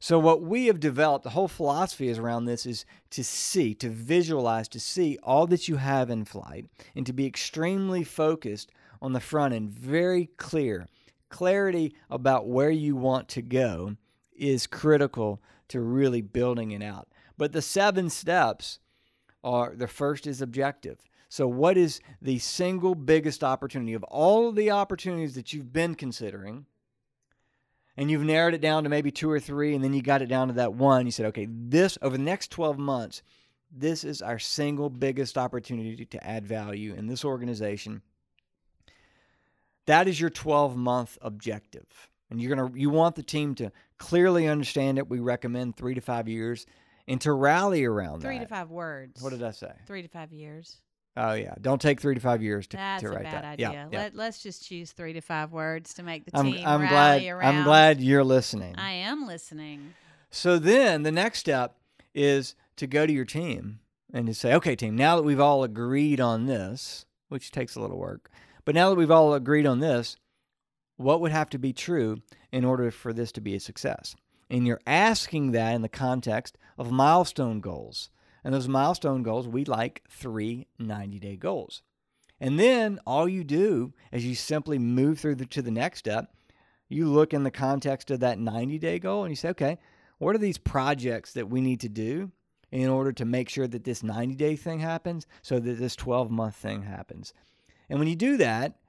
So 0.00 0.18
what 0.18 0.42
we 0.42 0.66
have 0.66 0.80
developed, 0.80 1.22
the 1.22 1.30
whole 1.30 1.46
philosophy 1.46 2.08
is 2.08 2.18
around 2.18 2.46
this 2.46 2.66
is 2.66 2.84
to 3.10 3.22
see, 3.22 3.72
to 3.76 3.88
visualize, 3.88 4.66
to 4.66 4.80
see 4.80 5.16
all 5.22 5.46
that 5.46 5.68
you 5.68 5.76
have 5.76 6.10
in 6.10 6.24
flight 6.24 6.66
and 6.96 7.06
to 7.06 7.12
be 7.12 7.26
extremely 7.26 8.02
focused 8.02 8.72
on 9.00 9.12
the 9.12 9.20
front 9.20 9.54
end, 9.54 9.70
very 9.70 10.26
clear. 10.38 10.88
Clarity 11.28 11.94
about 12.10 12.48
where 12.48 12.72
you 12.72 12.96
want 12.96 13.28
to 13.28 13.42
go 13.42 13.94
is 14.32 14.66
critical 14.66 15.40
to 15.68 15.80
really 15.80 16.20
building 16.20 16.72
it 16.72 16.82
out. 16.82 17.06
But 17.38 17.52
the 17.52 17.62
seven 17.62 18.10
steps 18.10 18.80
are 19.42 19.74
the 19.74 19.88
first 19.88 20.26
is 20.26 20.40
objective. 20.40 20.98
So, 21.28 21.46
what 21.46 21.76
is 21.76 22.00
the 22.20 22.38
single 22.38 22.94
biggest 22.94 23.44
opportunity 23.44 23.94
of 23.94 24.02
all 24.04 24.48
of 24.48 24.56
the 24.56 24.72
opportunities 24.72 25.34
that 25.36 25.52
you've 25.52 25.72
been 25.72 25.94
considering? 25.94 26.66
And 27.96 28.10
you've 28.10 28.24
narrowed 28.24 28.54
it 28.54 28.60
down 28.60 28.84
to 28.84 28.88
maybe 28.88 29.10
two 29.10 29.30
or 29.30 29.40
three, 29.40 29.74
and 29.74 29.84
then 29.84 29.92
you 29.92 30.02
got 30.02 30.22
it 30.22 30.28
down 30.28 30.48
to 30.48 30.54
that 30.54 30.74
one. 30.74 31.06
You 31.06 31.12
said, 31.12 31.26
okay, 31.26 31.46
this 31.48 31.98
over 32.00 32.16
the 32.16 32.22
next 32.22 32.50
12 32.50 32.78
months, 32.78 33.22
this 33.70 34.04
is 34.04 34.22
our 34.22 34.38
single 34.38 34.88
biggest 34.88 35.36
opportunity 35.36 36.04
to 36.04 36.26
add 36.26 36.46
value 36.46 36.94
in 36.94 37.06
this 37.06 37.24
organization. 37.24 38.02
That 39.86 40.08
is 40.08 40.20
your 40.20 40.30
12 40.30 40.76
month 40.76 41.18
objective. 41.20 42.10
And 42.30 42.40
you're 42.40 42.54
gonna 42.54 42.72
you 42.74 42.90
want 42.90 43.16
the 43.16 43.22
team 43.22 43.54
to 43.56 43.72
clearly 43.98 44.46
understand 44.46 44.98
it. 44.98 45.08
We 45.08 45.20
recommend 45.20 45.76
three 45.76 45.94
to 45.94 46.00
five 46.00 46.28
years 46.28 46.66
and 47.10 47.20
to 47.22 47.32
rally 47.32 47.84
around 47.84 48.20
Three 48.20 48.38
that. 48.38 48.44
to 48.44 48.48
five 48.48 48.70
words. 48.70 49.22
What 49.22 49.30
did 49.30 49.42
I 49.42 49.50
say? 49.50 49.72
Three 49.86 50.02
to 50.02 50.08
five 50.08 50.32
years. 50.32 50.78
Oh 51.16 51.34
yeah, 51.34 51.54
don't 51.60 51.80
take 51.80 52.00
three 52.00 52.14
to 52.14 52.20
five 52.20 52.40
years 52.40 52.66
to, 52.68 52.76
That's 52.76 53.02
to 53.02 53.08
a 53.08 53.12
write 53.12 53.24
bad 53.24 53.34
that. 53.34 53.44
idea. 53.44 53.70
Yeah, 53.72 53.88
yeah. 53.90 53.98
Let, 53.98 54.16
let's 54.16 54.42
just 54.42 54.64
choose 54.64 54.92
three 54.92 55.12
to 55.14 55.20
five 55.20 55.50
words 55.52 55.92
to 55.94 56.02
make 56.04 56.24
the 56.24 56.38
I'm 56.38 56.52
team 56.52 56.64
I'm 56.66 56.82
rally 56.82 56.88
glad 56.88 57.24
around. 57.26 57.56
I'm 57.56 57.64
glad 57.64 58.00
you're 58.00 58.24
listening. 58.24 58.76
I 58.78 58.92
am 58.92 59.26
listening. 59.26 59.94
So 60.30 60.58
then 60.58 61.02
the 61.02 61.10
next 61.10 61.40
step 61.40 61.76
is 62.14 62.54
to 62.76 62.86
go 62.86 63.06
to 63.06 63.12
your 63.12 63.24
team 63.24 63.80
and 64.12 64.26
to 64.28 64.34
say, 64.34 64.54
okay, 64.54 64.76
team, 64.76 64.96
now 64.96 65.16
that 65.16 65.22
we've 65.24 65.40
all 65.40 65.64
agreed 65.64 66.20
on 66.20 66.46
this, 66.46 67.06
which 67.28 67.50
takes 67.50 67.74
a 67.74 67.80
little 67.80 67.98
work, 67.98 68.30
but 68.64 68.74
now 68.76 68.88
that 68.88 68.96
we've 68.96 69.10
all 69.10 69.34
agreed 69.34 69.66
on 69.66 69.80
this, 69.80 70.16
what 70.96 71.20
would 71.20 71.32
have 71.32 71.50
to 71.50 71.58
be 71.58 71.72
true 71.72 72.22
in 72.52 72.64
order 72.64 72.90
for 72.90 73.12
this 73.12 73.32
to 73.32 73.40
be 73.40 73.54
a 73.56 73.60
success? 73.60 74.14
And 74.50 74.66
you're 74.66 74.80
asking 74.86 75.52
that 75.52 75.74
in 75.74 75.82
the 75.82 75.88
context 75.88 76.58
of 76.76 76.90
milestone 76.90 77.60
goals. 77.60 78.10
And 78.42 78.52
those 78.52 78.68
milestone 78.68 79.22
goals, 79.22 79.46
we 79.46 79.64
like 79.64 80.02
three 80.10 80.66
90 80.78 81.18
day 81.18 81.36
goals. 81.36 81.82
And 82.40 82.58
then 82.58 82.98
all 83.06 83.28
you 83.28 83.44
do 83.44 83.92
is 84.10 84.24
you 84.24 84.34
simply 84.34 84.78
move 84.78 85.20
through 85.20 85.36
the, 85.36 85.46
to 85.46 85.62
the 85.62 85.70
next 85.70 86.00
step. 86.00 86.34
You 86.88 87.06
look 87.06 87.32
in 87.32 87.44
the 87.44 87.50
context 87.50 88.10
of 88.10 88.20
that 88.20 88.38
90 88.38 88.78
day 88.78 88.98
goal 88.98 89.24
and 89.24 89.30
you 89.30 89.36
say, 89.36 89.50
okay, 89.50 89.78
what 90.18 90.34
are 90.34 90.38
these 90.38 90.58
projects 90.58 91.34
that 91.34 91.48
we 91.48 91.60
need 91.60 91.80
to 91.80 91.88
do 91.88 92.32
in 92.72 92.88
order 92.88 93.12
to 93.12 93.24
make 93.24 93.48
sure 93.48 93.66
that 93.66 93.84
this 93.84 94.02
90 94.02 94.34
day 94.34 94.56
thing 94.56 94.80
happens 94.80 95.26
so 95.42 95.60
that 95.60 95.78
this 95.78 95.94
12 95.94 96.30
month 96.30 96.56
thing 96.56 96.82
happens? 96.82 97.34
And 97.88 97.98
when 97.98 98.08
you 98.08 98.16
do 98.16 98.36
that, 98.38 98.79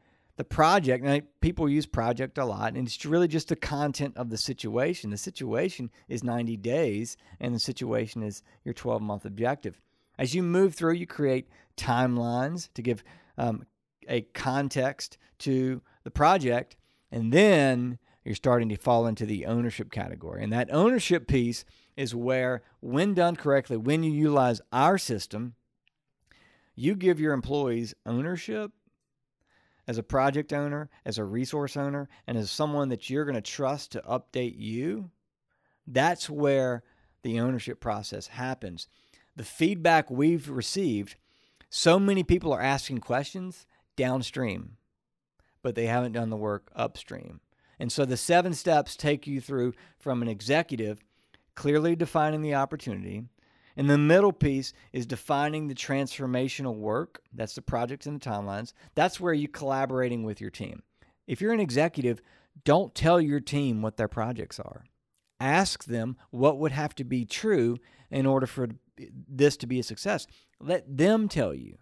the 0.41 0.45
project, 0.45 1.05
and 1.05 1.21
people 1.39 1.69
use 1.69 1.85
project 1.85 2.39
a 2.39 2.45
lot, 2.45 2.73
and 2.73 2.87
it's 2.87 3.05
really 3.05 3.27
just 3.27 3.49
the 3.49 3.55
content 3.55 4.17
of 4.17 4.31
the 4.31 4.37
situation. 4.37 5.11
The 5.11 5.17
situation 5.17 5.91
is 6.09 6.23
90 6.23 6.57
days, 6.57 7.15
and 7.39 7.53
the 7.53 7.59
situation 7.59 8.23
is 8.23 8.41
your 8.63 8.73
12 8.73 9.03
month 9.03 9.25
objective. 9.25 9.79
As 10.17 10.33
you 10.33 10.41
move 10.41 10.73
through, 10.73 10.93
you 10.93 11.05
create 11.05 11.47
timelines 11.77 12.69
to 12.73 12.81
give 12.81 13.03
um, 13.37 13.67
a 14.09 14.21
context 14.33 15.19
to 15.39 15.83
the 16.05 16.09
project, 16.09 16.75
and 17.11 17.31
then 17.31 17.99
you're 18.25 18.33
starting 18.33 18.69
to 18.69 18.77
fall 18.77 19.05
into 19.05 19.27
the 19.27 19.45
ownership 19.45 19.91
category. 19.91 20.43
And 20.43 20.51
that 20.53 20.73
ownership 20.73 21.27
piece 21.27 21.65
is 21.95 22.15
where, 22.15 22.63
when 22.79 23.13
done 23.13 23.35
correctly, 23.35 23.77
when 23.77 24.01
you 24.01 24.11
utilize 24.11 24.59
our 24.73 24.97
system, 24.97 25.53
you 26.73 26.95
give 26.95 27.19
your 27.19 27.33
employees 27.33 27.93
ownership 28.07 28.71
as 29.87 29.97
a 29.97 30.03
project 30.03 30.53
owner, 30.53 30.89
as 31.05 31.17
a 31.17 31.23
resource 31.23 31.75
owner, 31.75 32.09
and 32.27 32.37
as 32.37 32.51
someone 32.51 32.89
that 32.89 33.09
you're 33.09 33.25
going 33.25 33.35
to 33.35 33.41
trust 33.41 33.91
to 33.91 34.01
update 34.01 34.55
you. 34.57 35.11
That's 35.87 36.29
where 36.29 36.83
the 37.23 37.39
ownership 37.39 37.79
process 37.79 38.27
happens. 38.27 38.87
The 39.35 39.43
feedback 39.43 40.09
we've 40.11 40.49
received 40.49 41.15
so 41.69 41.99
many 41.99 42.23
people 42.23 42.51
are 42.51 42.61
asking 42.61 42.99
questions 42.99 43.65
downstream, 43.95 44.77
but 45.63 45.73
they 45.73 45.85
haven't 45.85 46.11
done 46.11 46.29
the 46.29 46.35
work 46.35 46.69
upstream. 46.75 47.39
And 47.79 47.91
so 47.91 48.03
the 48.03 48.17
seven 48.17 48.53
steps 48.53 48.95
take 48.95 49.25
you 49.25 49.39
through 49.39 49.73
from 49.97 50.21
an 50.21 50.27
executive 50.27 50.99
clearly 51.55 51.95
defining 51.95 52.41
the 52.41 52.55
opportunity. 52.55 53.23
And 53.77 53.89
the 53.89 53.97
middle 53.97 54.33
piece 54.33 54.73
is 54.91 55.05
defining 55.05 55.67
the 55.67 55.75
transformational 55.75 56.75
work. 56.75 57.21
That's 57.33 57.55
the 57.55 57.61
projects 57.61 58.05
and 58.05 58.21
the 58.21 58.29
timelines. 58.29 58.73
That's 58.95 59.19
where 59.19 59.33
you're 59.33 59.49
collaborating 59.49 60.23
with 60.23 60.41
your 60.41 60.49
team. 60.49 60.83
If 61.27 61.41
you're 61.41 61.53
an 61.53 61.59
executive, 61.59 62.21
don't 62.65 62.93
tell 62.93 63.21
your 63.21 63.39
team 63.39 63.81
what 63.81 63.97
their 63.97 64.07
projects 64.07 64.59
are. 64.59 64.83
Ask 65.39 65.85
them 65.85 66.17
what 66.29 66.59
would 66.59 66.71
have 66.71 66.93
to 66.95 67.03
be 67.03 67.25
true 67.25 67.77
in 68.09 68.25
order 68.25 68.45
for 68.45 68.69
this 69.27 69.57
to 69.57 69.67
be 69.67 69.79
a 69.79 69.83
success. 69.83 70.27
Let 70.59 70.97
them 70.97 71.27
tell 71.27 71.53
you. 71.53 71.77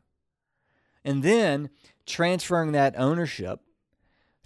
And 1.04 1.23
then 1.23 1.69
transferring 2.06 2.71
that 2.73 2.97
ownership 2.97 3.62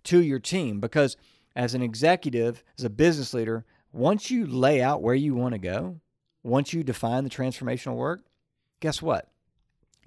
to 0.06 0.21
your 0.21 0.39
team 0.39 0.79
because 0.79 1.17
as 1.56 1.73
an 1.73 1.82
executive, 1.82 2.63
as 2.77 2.86
a 2.86 2.89
business 2.89 3.34
leader, 3.34 3.65
once 3.91 4.32
you 4.32 4.47
lay 4.47 4.82
out 4.82 5.01
where 5.01 5.15
you 5.15 5.36
want 5.36 5.53
to 5.53 5.60
go, 5.60 5.99
once 6.43 6.73
you 6.73 6.84
define 6.84 7.23
the 7.23 7.29
transformational 7.29 7.95
work, 7.95 8.23
guess 8.79 9.01
what? 9.01 9.32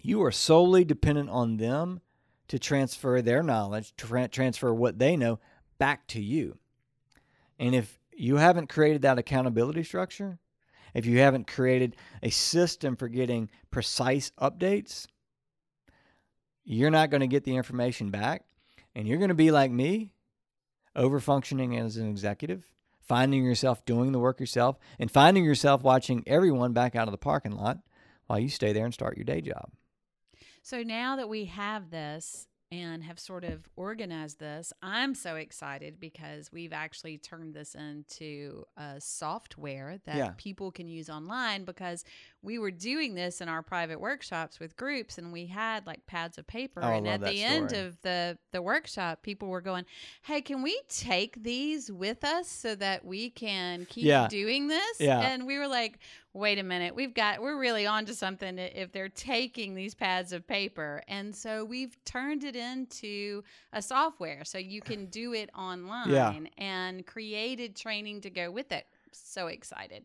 You 0.03 0.22
are 0.22 0.33
solely 0.33 0.85
dependent 0.85 1.31
on 1.31 1.57
them 1.57 2.01
to 2.49 2.59
transfer 2.59 3.20
their 3.22 3.42
knowledge, 3.42 3.94
to 3.96 4.07
tra- 4.07 4.29
transfer 4.29 4.72
what 4.72 4.99
they 4.99 5.16
know 5.16 5.40
back 5.79 6.07
to 6.09 6.22
you. 6.22 6.59
And 7.59 7.75
if 7.75 7.99
you 8.14 8.37
haven't 8.37 8.68
created 8.68 9.03
that 9.03 9.18
accountability 9.18 9.83
structure, 9.83 10.38
if 10.94 11.07
you 11.07 11.18
haven't 11.18 11.46
created 11.46 11.96
a 12.22 12.31
system 12.31 12.96
for 12.96 13.09
getting 13.09 13.51
precise 13.70 14.31
updates, 14.40 15.07
you're 16.64 16.90
not 16.90 17.11
going 17.11 17.20
to 17.20 17.27
get 17.27 17.44
the 17.44 17.57
information 17.57 18.11
back. 18.11 18.44
And 18.94 19.07
you're 19.07 19.18
going 19.18 19.29
to 19.29 19.35
be 19.35 19.51
like 19.51 19.70
me, 19.70 20.12
over 20.94 21.20
functioning 21.20 21.77
as 21.77 21.99
an 21.99 22.09
executive, 22.09 22.64
finding 23.07 23.45
yourself 23.45 23.85
doing 23.85 24.12
the 24.12 24.19
work 24.19 24.40
yourself, 24.40 24.79
and 24.99 25.11
finding 25.11 25.45
yourself 25.45 25.83
watching 25.83 26.23
everyone 26.27 26.73
back 26.73 26.95
out 26.97 27.09
of 27.09 27.12
the 27.12 27.19
parking 27.19 27.53
lot 27.53 27.79
while 28.27 28.38
you 28.38 28.49
stay 28.49 28.73
there 28.73 28.85
and 28.85 28.95
start 28.95 29.16
your 29.16 29.25
day 29.25 29.40
job. 29.40 29.71
So 30.62 30.83
now 30.83 31.16
that 31.16 31.29
we 31.29 31.45
have 31.47 31.90
this, 31.90 32.49
and 32.73 33.05
have 33.05 33.21
sort 33.21 33.45
of 33.45 33.69
organized 33.77 34.40
this. 34.40 34.73
I'm 34.83 35.14
so 35.14 35.37
excited 35.37 36.01
because 36.01 36.51
we've 36.51 36.73
actually 36.73 37.16
turned 37.16 37.55
this 37.55 37.77
into 37.77 38.64
a 38.77 39.01
software 39.01 39.99
that 40.05 40.16
Yeah. 40.16 40.33
people 40.37 40.73
can 40.73 40.88
use 40.88 41.09
online 41.09 41.64
because 41.64 42.05
we 42.42 42.59
were 42.59 42.70
doing 42.70 43.14
this 43.14 43.40
in 43.40 43.49
our 43.49 43.62
private 43.62 44.01
workshops 44.01 44.61
with 44.61 44.77
groups 44.77 45.18
and 45.18 45.33
we 45.33 45.46
had 45.46 45.87
like 45.87 46.07
pads 46.07 46.38
of 46.38 46.46
paper 46.46 46.81
Oh, 46.83 46.88
I 46.88 46.94
and 46.94 47.09
at 47.09 47.20
the 47.20 47.42
end 47.42 47.72
of 47.72 48.01
the 48.03 48.38
the 48.53 48.62
workshop 48.62 49.22
people 49.22 49.49
were 49.49 49.61
going, 49.61 49.85
"Hey, 50.22 50.40
can 50.40 50.62
we 50.62 50.81
take 50.88 51.42
these 51.42 51.90
with 51.90 52.25
us 52.25 52.49
so 52.49 52.75
that 52.77 53.05
we 53.05 53.31
can 53.31 53.87
keep 53.87 54.05
Yeah. 54.05 54.29
doing 54.29 54.68
this?" 54.68 55.01
Yeah. 55.01 55.20
And 55.20 55.46
we 55.46 55.59
were 55.59 55.68
like, 55.68 55.99
wait 56.37 56.59
a 56.59 56.62
minute, 56.62 56.94
we've 56.94 57.14
got 57.14 57.40
we're 57.40 57.59
really 57.59 57.87
onto 57.87 58.12
something 58.12 58.59
if 58.59 58.92
they're 58.92 59.09
taking 59.09 59.75
these 59.75 59.94
pads 59.94 60.33
of 60.33 60.46
paper. 60.46 61.03
And 61.09 61.35
so 61.35 61.64
we've 61.64 61.96
turned 62.05 62.44
it 62.44 62.55
into 62.55 63.42
a 63.72 63.81
software 63.81 64.44
so 64.44 64.59
you 64.59 64.83
can 64.83 65.07
do 65.07 65.33
it 65.33 65.51
online 65.57 66.11
yeah. 66.11 66.35
and 66.59 67.07
created 67.07 67.75
training 67.75 68.20
to 68.20 68.31
go 68.31 68.51
with 68.51 68.70
it. 68.70 68.87
So 69.12 69.46
excited. 69.46 70.05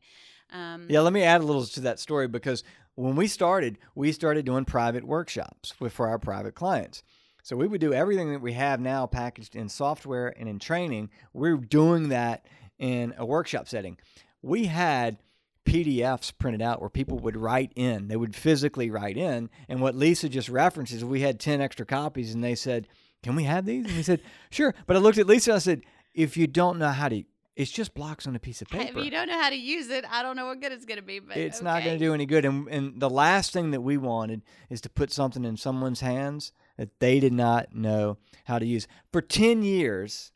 Um, 0.51 0.87
Yeah, 0.89 1.01
let 1.01 1.13
me 1.13 1.23
add 1.23 1.41
a 1.41 1.45
little 1.45 1.65
to 1.65 1.79
that 1.81 1.99
story 1.99 2.27
because 2.27 2.63
when 2.95 3.15
we 3.15 3.27
started, 3.27 3.77
we 3.95 4.11
started 4.11 4.45
doing 4.45 4.65
private 4.65 5.03
workshops 5.03 5.73
with, 5.79 5.93
for 5.93 6.07
our 6.07 6.19
private 6.19 6.55
clients. 6.55 7.03
So 7.43 7.55
we 7.55 7.67
would 7.67 7.81
do 7.81 7.93
everything 7.93 8.31
that 8.33 8.41
we 8.41 8.53
have 8.53 8.79
now 8.79 9.07
packaged 9.07 9.55
in 9.55 9.69
software 9.69 10.33
and 10.37 10.47
in 10.47 10.59
training. 10.59 11.09
We're 11.33 11.57
doing 11.57 12.09
that 12.09 12.45
in 12.77 13.13
a 13.17 13.25
workshop 13.25 13.67
setting. 13.67 13.97
We 14.41 14.65
had 14.65 15.17
PDFs 15.65 16.33
printed 16.37 16.61
out 16.61 16.81
where 16.81 16.89
people 16.89 17.17
would 17.19 17.37
write 17.37 17.71
in. 17.75 18.07
They 18.07 18.15
would 18.15 18.35
physically 18.35 18.89
write 18.89 19.17
in. 19.17 19.49
And 19.69 19.81
what 19.81 19.95
Lisa 19.95 20.29
just 20.29 20.49
references, 20.49 21.05
we 21.05 21.21
had 21.21 21.39
10 21.39 21.61
extra 21.61 21.85
copies 21.85 22.33
and 22.33 22.43
they 22.43 22.55
said, 22.55 22.87
Can 23.23 23.35
we 23.35 23.43
have 23.43 23.65
these? 23.65 23.85
And 23.85 23.95
we 23.95 24.03
said, 24.03 24.21
Sure. 24.49 24.73
But 24.85 24.97
I 24.97 24.99
looked 24.99 25.17
at 25.17 25.27
Lisa 25.27 25.51
and 25.51 25.55
I 25.55 25.59
said, 25.59 25.81
If 26.13 26.37
you 26.37 26.47
don't 26.47 26.79
know 26.79 26.89
how 26.89 27.09
to, 27.09 27.23
it's 27.55 27.71
just 27.71 27.93
blocks 27.93 28.27
on 28.27 28.35
a 28.35 28.39
piece 28.39 28.61
of 28.61 28.69
paper. 28.69 28.99
If 28.99 29.05
you 29.05 29.11
don't 29.11 29.27
know 29.27 29.39
how 29.39 29.49
to 29.49 29.55
use 29.55 29.89
it, 29.89 30.05
I 30.09 30.23
don't 30.23 30.35
know 30.35 30.47
what 30.47 30.61
good 30.61 30.71
it's 30.71 30.85
going 30.85 30.99
to 30.99 31.03
be. 31.03 31.19
But 31.19 31.37
it's 31.37 31.61
not 31.61 31.83
going 31.83 31.99
to 31.99 32.05
do 32.05 32.13
any 32.13 32.25
good. 32.25 32.45
And, 32.45 32.67
and 32.69 32.99
the 32.99 33.09
last 33.09 33.51
thing 33.51 33.71
that 33.71 33.81
we 33.81 33.97
wanted 33.97 34.41
is 34.69 34.79
to 34.81 34.89
put 34.89 35.11
something 35.11 35.43
in 35.43 35.57
someone's 35.57 35.99
hands 35.99 36.53
that 36.77 36.99
they 36.99 37.19
did 37.19 37.33
not 37.33 37.75
know 37.75 38.17
how 38.45 38.57
to 38.57 38.65
use. 38.65 38.87
For 39.11 39.21
10 39.21 39.63
years, 39.63 40.31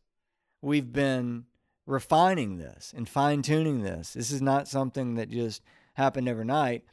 we've 0.61 0.91
been 0.91 1.45
refining 1.85 2.57
this 2.57 2.93
and 2.95 3.07
fine 3.07 3.41
tuning 3.41 3.81
this. 3.83 4.13
This 4.13 4.31
is 4.31 4.41
not 4.41 4.67
something 4.67 5.15
that 5.15 5.29
just 5.29 5.61
happened 5.93 6.27
overnight. 6.27 6.83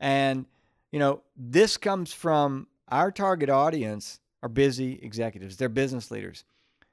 And, 0.00 0.46
you 0.90 0.98
know, 0.98 1.22
this 1.36 1.76
comes 1.76 2.12
from 2.12 2.66
our 2.88 3.12
target 3.12 3.50
audience 3.50 4.20
are 4.42 4.48
busy 4.48 4.98
executives, 5.02 5.56
they're 5.56 5.68
business 5.68 6.10
leaders. 6.10 6.44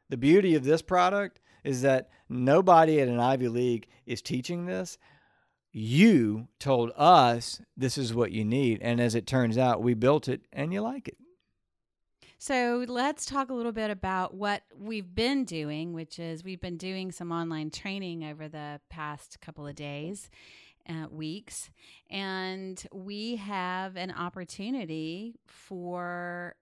The 0.10 0.17
beauty 0.17 0.56
of 0.56 0.63
this 0.63 0.82
product 0.82 1.39
is 1.65 1.82
that 1.82 2.10
nobody 2.30 3.01
at 3.01 3.08
an 3.08 3.19
Ivy 3.19 3.47
League 3.47 3.88
is 4.06 4.21
teaching 4.21 4.65
this 4.65 4.97
you 5.78 6.47
told 6.58 6.91
us 6.95 7.60
this 7.75 7.97
is 7.97 8.13
what 8.13 8.32
you 8.32 8.45
need 8.45 8.80
and 8.82 9.01
as 9.01 9.13
it 9.13 9.28
turns 9.28 9.58
out 9.58 9.84
we 9.84 9.93
built 9.93 10.30
it 10.30 10.39
and 10.54 10.71
you 10.71 10.80
like 10.80 11.10
it 11.10 11.17
So 12.38 12.86
let's 12.88 13.25
talk 13.25 13.49
a 13.49 13.54
little 13.54 13.71
bit 13.71 13.89
about 13.89 14.36
what 14.36 14.62
we've 14.78 15.15
been 15.15 15.45
doing, 15.45 15.93
which 15.93 16.19
is 16.19 16.43
we've 16.43 16.62
been 16.62 16.78
doing 16.78 17.12
some 17.12 17.32
online 17.32 17.71
training 17.71 18.23
over 18.23 18.47
the 18.47 18.80
past 18.89 19.41
couple 19.41 19.65
of 19.65 19.73
days, 19.75 20.30
uh, 20.88 21.08
weeks, 21.10 21.71
and 22.10 22.86
we 22.93 23.38
have 23.38 23.95
an 23.97 24.12
opportunity 24.12 25.39
for. 25.47 26.56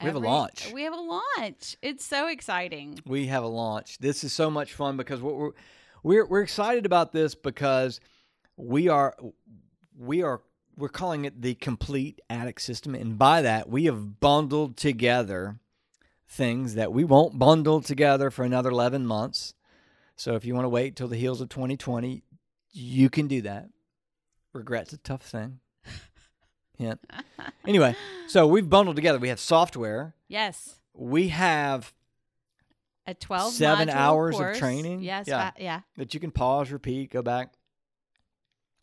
We 0.00 0.06
have 0.06 0.14
a 0.16 0.18
launch. 0.20 0.70
We 0.72 0.82
have 0.84 0.94
a 0.94 0.96
launch. 0.96 1.76
It's 1.82 2.04
so 2.04 2.28
exciting. 2.28 3.00
we 3.04 3.26
have 3.26 3.42
a 3.42 3.48
launch 3.48 3.98
this 3.98 4.22
is 4.22 4.32
so 4.32 4.48
much 4.50 4.72
fun 4.74 4.96
because 4.96 5.20
what 5.20 5.34
we're 5.36 5.50
we're, 6.04 6.26
we're 6.26 6.42
excited 6.42 6.86
about 6.86 7.12
this 7.12 7.34
because 7.34 7.98
we 8.56 8.88
are 8.88 9.16
we 9.98 10.22
are 10.22 10.40
we're 10.76 10.88
calling 10.88 11.24
it 11.24 11.42
the 11.42 11.54
complete 11.56 12.20
ADDUX 12.30 12.60
system 12.60 12.94
and 12.94 13.18
by 13.18 13.42
that 13.42 13.68
we 13.68 13.86
have 13.86 14.20
bundled 14.20 14.76
together 14.76 15.58
things 16.28 16.74
that 16.74 16.92
we 16.92 17.02
won't 17.02 17.36
bundle 17.38 17.80
together 17.80 18.30
for 18.30 18.44
another 18.44 18.70
11 18.70 19.04
months 19.04 19.54
so 20.14 20.34
if 20.36 20.44
you 20.44 20.54
want 20.54 20.64
to 20.64 20.68
wait 20.68 20.94
till 20.94 21.08
the 21.08 21.16
heels 21.16 21.40
of 21.40 21.48
2020 21.48 22.22
you 22.70 23.10
can 23.10 23.26
do 23.26 23.42
that 23.42 23.68
regret's 24.52 24.92
a 24.92 24.98
tough 24.98 25.22
thing 25.22 25.58
hint 26.78 27.00
anyway 27.66 27.94
so 28.28 28.46
we've 28.46 28.68
bundled 28.70 28.96
together 28.96 29.18
we 29.18 29.28
have 29.28 29.40
software 29.40 30.14
Yes. 30.28 30.78
we 30.94 31.28
have 31.28 31.92
A 33.06 33.14
12 33.14 33.52
Seven 33.54 33.88
hours 33.90 34.38
of 34.38 34.56
training? 34.58 35.00
Yes. 35.02 35.26
Yeah. 35.26 35.50
fa- 35.50 35.62
yeah. 35.62 35.80
that 35.96 36.12
you 36.14 36.20
can 36.20 36.30
pause, 36.30 36.70
repeat, 36.70 37.10
go 37.10 37.22
back. 37.22 37.54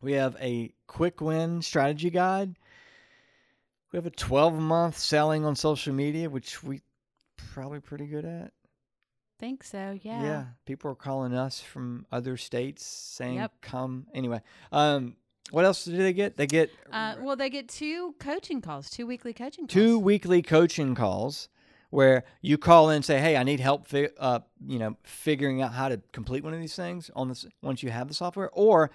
We 0.02 0.14
have 0.14 0.36
a 0.42 0.74
quick 0.88 1.22
win 1.22 1.62
strategy 1.62 2.10
guide. 2.10 2.56
We 3.92 3.98
have 3.98 4.08
a 4.08 4.12
12 4.12 4.56
month 4.56 4.98
selling 4.98 5.46
on 5.46 5.56
social 5.56 5.94
media, 5.94 6.30
which 6.30 6.64
we 6.64 6.82
probably 7.38 7.80
pretty 7.80 8.08
good 8.08 8.26
at. 8.26 8.52
Think 9.40 9.64
so. 9.64 9.98
Yeah. 10.02 10.24
Yeah. 10.24 10.46
People 10.66 10.90
are 10.92 10.96
calling 10.96 11.34
us 11.36 11.60
from 11.62 12.06
other 12.12 12.36
states 12.38 12.84
saying 12.84 13.36
Yep. 13.36 13.52
come. 13.62 14.08
Anyway, 14.14 14.42
um, 14.72 15.16
what 15.52 15.66
else 15.66 15.86
do 15.86 15.96
they 15.96 16.14
get? 16.14 16.38
They 16.38 16.48
get 16.48 16.72
Uh, 16.92 17.16
well, 17.22 17.36
they 17.36 17.50
get 17.50 17.70
two 17.70 18.16
coaching 18.20 18.62
calls, 18.62 18.90
two 18.90 19.06
weekly 19.06 19.34
coaching 19.34 19.66
calls. 19.68 19.74
two 19.74 20.00
weekly 20.00 20.42
coaching 20.42 20.96
calls 20.96 21.50
where 21.92 22.24
you 22.42 22.58
call 22.58 22.90
in 22.90 22.98
and 22.98 23.06
say, 23.06 23.20
"Hey, 23.20 23.38
I 23.38 23.44
need 23.44 23.60
help, 23.60 23.88
fi- 23.88 24.10
uh, 24.20 24.40
you 24.66 24.80
know, 24.80 24.98
figuring 25.04 25.62
out 25.62 25.74
how 25.74 25.88
to 25.90 26.02
complete 26.12 26.44
one 26.44 26.54
of 26.54 26.60
these 26.60 26.76
things 26.76 27.10
on 27.16 27.30
this 27.30 27.46
once 27.62 27.84
you 27.84 27.90
have 27.92 28.08
the 28.08 28.14
software," 28.14 28.50
or 28.52 28.92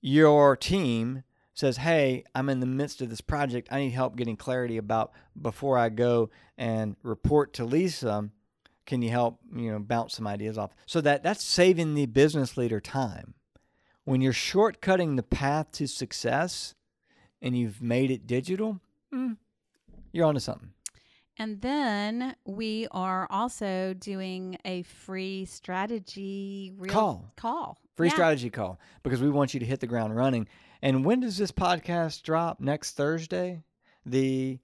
your 0.00 0.56
team 0.56 1.22
says, 1.54 1.78
"Hey, 1.78 2.24
I'm 2.34 2.48
in 2.48 2.60
the 2.60 2.66
midst 2.66 3.00
of 3.00 3.08
this 3.10 3.20
project. 3.20 3.68
I 3.70 3.78
need 3.78 3.90
help 3.90 4.16
getting 4.16 4.36
clarity 4.36 4.76
about 4.76 5.12
before 5.40 5.78
I 5.78 5.88
go 5.88 6.30
and 6.58 6.96
report 7.02 7.52
to 7.54 7.64
Lisa. 7.64 8.30
Can 8.86 9.00
you 9.00 9.10
help, 9.10 9.38
you 9.54 9.70
know, 9.70 9.78
bounce 9.78 10.14
some 10.16 10.26
ideas 10.26 10.58
off?" 10.58 10.72
So 10.86 11.00
that 11.00 11.22
that's 11.22 11.42
saving 11.44 11.94
the 11.94 12.06
business 12.06 12.56
leader 12.56 12.80
time. 12.80 13.34
When 14.04 14.20
you're 14.20 14.32
shortcutting 14.32 15.16
the 15.16 15.22
path 15.22 15.72
to 15.72 15.86
success 15.86 16.74
and 17.40 17.56
you've 17.56 17.80
made 17.82 18.10
it 18.10 18.26
digital, 18.26 18.80
mm, 19.12 19.36
you're 20.12 20.26
onto 20.26 20.40
something. 20.40 20.70
And 21.36 21.60
then 21.62 22.36
we 22.44 22.86
are 22.92 23.26
also 23.28 23.94
doing 23.94 24.56
a 24.64 24.82
free 24.82 25.46
strategy 25.46 26.72
real 26.76 26.92
Call. 26.92 27.32
Call. 27.36 27.78
Free 27.96 28.08
Yeah. 28.08 28.14
strategy 28.14 28.50
call 28.50 28.78
because 29.02 29.20
we 29.20 29.30
want 29.30 29.54
you 29.54 29.60
to 29.60 29.66
hit 29.66 29.80
the 29.80 29.86
ground 29.86 30.14
running. 30.14 30.46
And 30.82 31.04
when 31.04 31.20
does 31.20 31.36
this 31.38 31.50
podcast 31.50 32.22
drop? 32.22 32.60
Next 32.60 32.92
Thursday, 32.92 33.62
the 34.04 34.58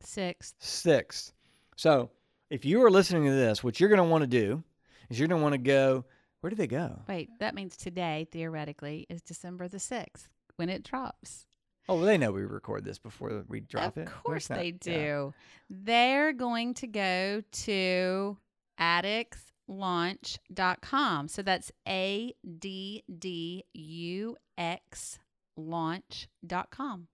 Sixth. 0.00 0.54
6th. 0.60 1.32
So 1.76 2.10
if 2.50 2.64
you 2.64 2.82
are 2.84 2.90
listening 2.90 3.24
to 3.24 3.32
this, 3.32 3.62
what 3.62 3.78
you're 3.78 3.88
going 3.88 3.98
to 4.02 4.04
want 4.04 4.22
to 4.22 4.26
do 4.28 4.62
is 5.10 5.18
you're 5.18 5.28
going 5.28 5.40
to 5.40 5.42
want 5.42 5.52
to 5.54 5.58
go, 5.58 6.04
where 6.46 6.50
do 6.50 6.54
they 6.54 6.68
go? 6.68 7.00
Wait, 7.08 7.28
that 7.40 7.56
means 7.56 7.76
today, 7.76 8.28
theoretically, 8.30 9.04
is 9.10 9.20
December 9.20 9.66
the 9.66 9.78
6th 9.78 10.28
when 10.54 10.68
it 10.68 10.84
drops. 10.84 11.44
Oh, 11.88 11.96
well, 11.96 12.04
they 12.04 12.16
know 12.16 12.30
we 12.30 12.42
record 12.42 12.84
this 12.84 13.00
before 13.00 13.42
we 13.48 13.58
drop 13.58 13.96
of 13.96 14.04
it. 14.04 14.06
Of 14.06 14.22
course 14.22 14.46
they 14.46 14.70
that? 14.70 14.86
Yeah. 14.88 14.96
do. 14.96 15.34
They're 15.68 16.32
going 16.32 16.74
to 16.74 16.86
go 16.86 17.42
to 17.50 18.36
adduxlaunch.com. 18.78 21.26
So 21.26 21.42
that's 21.42 21.72
A 21.88 22.32
D 22.60 23.02
D 23.18 23.64
U 23.74 24.36
X 24.56 25.18
launch.com. 25.56 27.08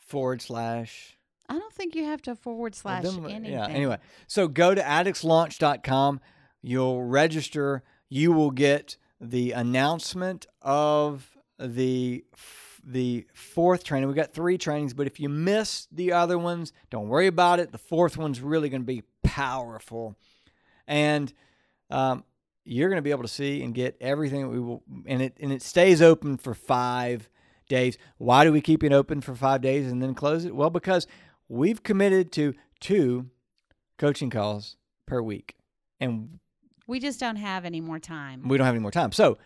Forward 0.00 0.42
slash 0.42 1.16
I 1.48 1.56
don't 1.56 1.72
think 1.72 1.94
you 1.94 2.06
have 2.06 2.22
to 2.22 2.34
forward 2.34 2.76
Well, 2.82 3.02
slash 3.02 3.04
then 3.04 3.24
anything. 3.24 3.52
Yeah. 3.52 3.68
Anyway, 3.68 3.98
so 4.26 4.48
go 4.48 4.74
to 4.74 4.82
adduxlaunch.com. 4.82 6.20
you'll 6.60 7.04
register, 7.04 7.84
you 8.08 8.32
will 8.32 8.50
get 8.50 8.96
the 9.20 9.52
announcement 9.52 10.46
of 10.62 11.36
the 11.58 12.24
the 12.84 13.26
fourth 13.34 13.84
training. 13.84 14.08
We 14.08 14.14
got 14.14 14.32
three 14.32 14.56
trainings, 14.56 14.94
but 14.94 15.06
if 15.06 15.20
you 15.20 15.28
miss 15.28 15.86
the 15.92 16.12
other 16.12 16.38
ones, 16.38 16.72
don't 16.90 17.08
worry 17.08 17.26
about 17.26 17.60
it. 17.60 17.72
The 17.72 17.78
fourth 17.78 18.16
one's 18.16 18.40
really 18.40 18.68
going 18.68 18.82
to 18.82 18.86
be 18.86 19.02
powerful, 19.22 20.16
and 20.86 21.32
um, 21.90 22.24
you're 22.64 22.88
going 22.88 22.98
to 22.98 23.02
be 23.02 23.10
able 23.10 23.22
to 23.22 23.28
see 23.28 23.62
and 23.62 23.74
get 23.74 23.96
everything 24.00 24.42
that 24.42 24.48
we 24.48 24.60
will. 24.60 24.82
And 25.06 25.22
it 25.22 25.36
and 25.40 25.52
it 25.52 25.62
stays 25.62 26.00
open 26.00 26.36
for 26.36 26.54
five 26.54 27.28
days. 27.68 27.98
Why 28.16 28.44
do 28.44 28.52
we 28.52 28.60
keep 28.60 28.82
it 28.82 28.92
open 28.92 29.20
for 29.20 29.34
five 29.34 29.60
days 29.60 29.90
and 29.90 30.02
then 30.02 30.14
close 30.14 30.44
it? 30.44 30.54
Well, 30.54 30.70
because 30.70 31.06
we've 31.48 31.82
committed 31.82 32.32
to 32.32 32.54
two 32.80 33.28
coaching 33.98 34.30
calls 34.30 34.76
per 35.06 35.20
week, 35.20 35.56
and 36.00 36.38
We 36.88 36.98
just 36.98 37.20
don't 37.20 37.36
have 37.36 37.64
any 37.64 37.80
more 37.80 38.00
time. 38.00 38.48
we 38.48 38.58
don't 38.58 38.64
have 38.64 38.74
any 38.74 38.82
more 38.82 38.90
time. 38.90 39.12
So 39.12 39.38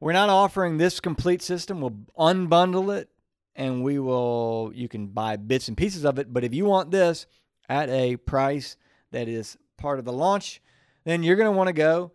we're 0.00 0.12
not 0.12 0.30
offering 0.30 0.78
this 0.78 0.98
complete 0.98 1.42
system. 1.42 1.80
We'll 1.80 1.98
unbundle 2.18 2.96
it 2.96 3.08
and 3.54 3.84
we 3.84 3.98
will 3.98 4.72
you 4.74 4.88
can 4.88 5.06
buy 5.08 5.36
bits 5.36 5.68
and 5.68 5.76
pieces 5.76 6.04
of 6.04 6.18
it. 6.18 6.32
But 6.32 6.42
if 6.42 6.54
you 6.54 6.64
want 6.64 6.90
this 6.90 7.26
at 7.68 7.88
a 7.90 8.16
price 8.16 8.76
that 9.12 9.28
is 9.28 9.56
part 9.76 9.98
of 9.98 10.04
the 10.04 10.12
launch, 10.12 10.60
then 11.04 11.22
you're 11.22 11.36
gonna 11.36 11.52
want 11.52 11.68
to 11.68 11.72
go 11.74 12.12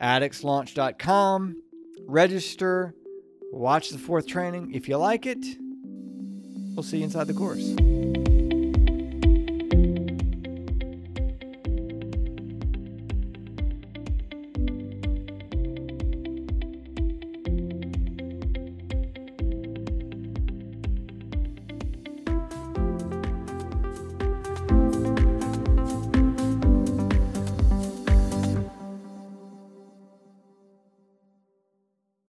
adduxlaunch.com, 0.00 1.62
register, 2.06 2.94
watch 3.52 3.90
the 3.90 3.98
fourth 3.98 4.26
training. 4.26 4.74
If 4.74 4.88
you 4.88 4.96
like 4.96 5.24
it, 5.26 5.44
we'll 6.74 6.82
see 6.82 6.98
you 6.98 7.04
inside 7.04 7.28
the 7.28 7.34
course. 7.34 7.74